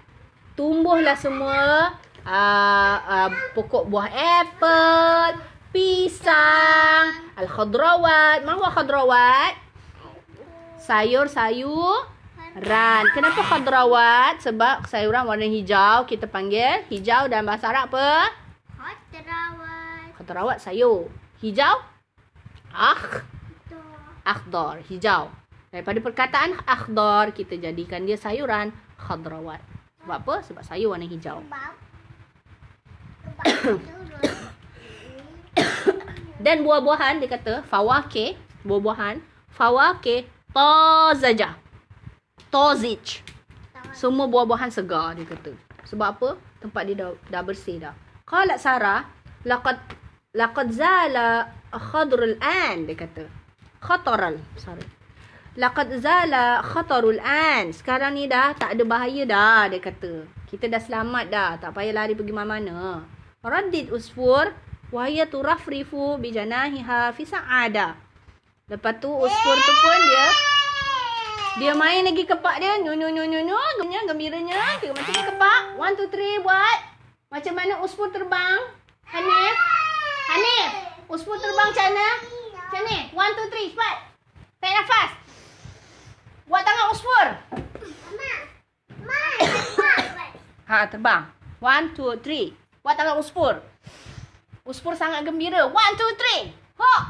tumbuhlah 0.54 1.18
semua 1.18 1.94
uh, 2.26 2.98
uh, 3.04 3.30
pokok 3.58 3.90
buah 3.90 4.10
apple 4.10 5.42
pisang 5.74 7.34
al 7.34 7.50
khadrawat 7.50 8.46
ma 8.46 8.54
huwa 8.54 8.70
khadrawat 8.70 9.58
sayur-sayur 10.78 12.06
ran 12.62 13.04
kenapa 13.18 13.42
khadrawat 13.42 14.38
sebab 14.46 14.86
sayuran 14.86 15.26
warna 15.26 15.50
hijau 15.50 16.06
kita 16.06 16.30
panggil 16.30 16.86
hijau 16.94 17.26
dalam 17.26 17.50
bahasa 17.50 17.74
Arab 17.74 17.90
apa 17.90 18.44
Khadrawat. 19.14 20.10
Khadrawat 20.18 20.58
sayur. 20.58 21.06
Hijau? 21.38 21.76
Akh. 22.74 23.22
Akhdar. 24.26 24.82
Hijau. 24.90 25.30
Daripada 25.70 26.00
perkataan 26.02 26.58
akhdar, 26.66 27.34
kita 27.34 27.58
jadikan 27.58 28.06
dia 28.06 28.18
sayuran 28.18 28.74
khadrawat. 28.98 29.73
Sebab 30.04 30.20
apa? 30.20 30.44
Sebab 30.44 30.64
sayur 30.68 30.92
warna 30.92 31.08
hijau. 31.08 31.40
Dan 36.44 36.68
buah-buahan, 36.68 37.24
dia 37.24 37.32
kata, 37.32 37.64
fawake, 37.64 38.36
buah-buahan, 38.68 39.24
fawake, 39.48 40.28
tazaja. 40.52 41.56
Tozij. 42.52 43.24
Semua 43.96 44.28
buah-buahan 44.28 44.68
segar, 44.68 45.16
dia 45.16 45.24
kata. 45.24 45.56
Sebab 45.88 46.08
apa? 46.20 46.36
Tempat 46.60 46.84
dia 46.84 47.00
dah, 47.00 47.16
dah 47.32 47.40
bersih 47.48 47.80
dah. 47.80 47.96
Qalat 48.28 48.60
Sarah, 48.60 49.08
laqad 49.48 49.80
laqad 50.36 50.68
zala 50.76 51.48
khadrul 51.72 52.36
an, 52.44 52.84
dia 52.92 53.00
kata. 53.00 53.24
Khataral, 53.80 54.36
sorry. 54.60 54.84
Laqad 55.54 56.02
zala 56.02 56.66
khatarul 56.66 57.22
an. 57.22 57.70
Sekarang 57.70 58.18
ni 58.18 58.26
dah 58.26 58.58
tak 58.58 58.74
ada 58.74 58.84
bahaya 58.90 59.22
dah, 59.22 59.70
dia 59.70 59.78
kata. 59.78 60.26
Kita 60.50 60.66
dah 60.66 60.82
selamat 60.82 61.26
dah, 61.30 61.52
tak 61.62 61.78
payah 61.78 61.94
lari 61.94 62.18
pergi 62.18 62.34
mana-mana. 62.34 63.06
Raddid 63.46 63.94
usfur 63.94 64.50
wa 64.90 65.04
hiya 65.06 65.30
turafrifu 65.30 66.18
bi 66.18 66.34
janahiha 66.34 67.14
fi 67.14 67.24
sa'ada. 67.30 67.94
Lepas 68.66 68.98
tu 68.98 69.14
usfur 69.14 69.56
tu 69.62 69.74
pun 69.78 70.00
dia 70.10 70.28
dia 71.62 71.78
main 71.78 72.02
lagi 72.02 72.26
kepak 72.26 72.58
dia. 72.58 72.82
Nyu 72.82 72.98
nyu 72.98 73.14
nyu 73.14 73.30
nyu 73.30 73.46
nyu. 73.46 73.58
Gembiranya, 73.78 74.10
gembiranya. 74.10 74.58
Tengok 74.82 74.98
macam 74.98 75.22
kepak. 75.22 75.62
One, 75.78 75.94
two, 75.94 76.10
three. 76.10 76.42
Buat. 76.42 76.80
Macam 77.30 77.54
mana 77.54 77.78
uspur 77.86 78.10
terbang? 78.10 78.58
Hanif? 79.06 79.56
Hanif? 80.34 80.70
Uspur 81.14 81.38
terbang 81.38 81.70
macam 81.70 81.86
mana? 81.94 82.10
Macam 82.58 82.82
ni. 82.90 83.00
One, 83.14 83.34
two, 83.38 83.48
three. 83.54 83.70
Cepat. 83.70 83.96
Tarik 84.58 84.82
nafas. 84.82 85.23
Buat 86.44 86.64
tangan 86.68 86.88
uspur. 86.92 87.26
Mak. 88.20 88.40
Mak. 89.00 89.36
Mak. 89.80 90.32
Ha, 90.68 90.78
terbang. 90.92 91.24
One, 91.64 91.96
two, 91.96 92.12
three. 92.20 92.52
Buat 92.84 93.00
tangan 93.00 93.16
uspur. 93.16 93.64
Uspur 94.68 94.96
sangat 94.96 95.24
gembira. 95.24 95.64
One, 95.68 95.94
two, 95.96 96.12
three. 96.20 96.52
Hop. 96.76 97.04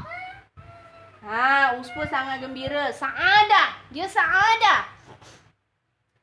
Ha, 1.26 1.74
uspur 1.80 2.06
sangat 2.06 2.38
gembira. 2.44 2.94
Saadah. 2.94 3.74
Dia 3.90 4.06
saadah. 4.06 4.86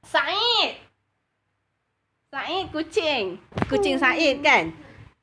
Said. 0.07 0.79
Said 2.31 2.65
kucing. 2.71 3.39
Kucing 3.67 3.99
Said 3.99 4.39
kan? 4.39 4.71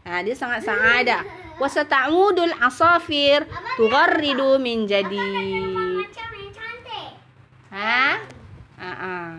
Ha, 0.05 0.21
dia 0.21 0.37
sangat 0.37 0.65
saadah. 0.65 1.25
Wasata'udul 1.57 2.55
asafir 2.61 3.49
tugharridu 3.81 4.61
min 4.61 4.85
jadi. 4.85 5.78
Ha? 7.69 8.25
Ah. 8.79 9.37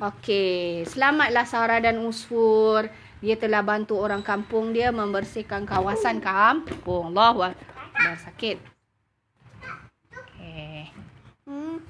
Okey, 0.00 0.88
selamatlah 0.88 1.44
Sarah 1.44 1.76
dan 1.76 2.00
Usfur. 2.00 2.88
Dia 3.20 3.36
telah 3.36 3.60
bantu 3.60 4.00
orang 4.00 4.24
kampung 4.24 4.72
dia 4.72 4.88
membersihkan 4.88 5.68
kawasan 5.68 6.24
kampung. 6.24 7.12
Allahu 7.12 7.52
akbar. 7.52 7.68
Dah 8.00 8.16
sakit. 8.16 8.56
Okey. 10.08 10.88
Hmm. 11.44 11.84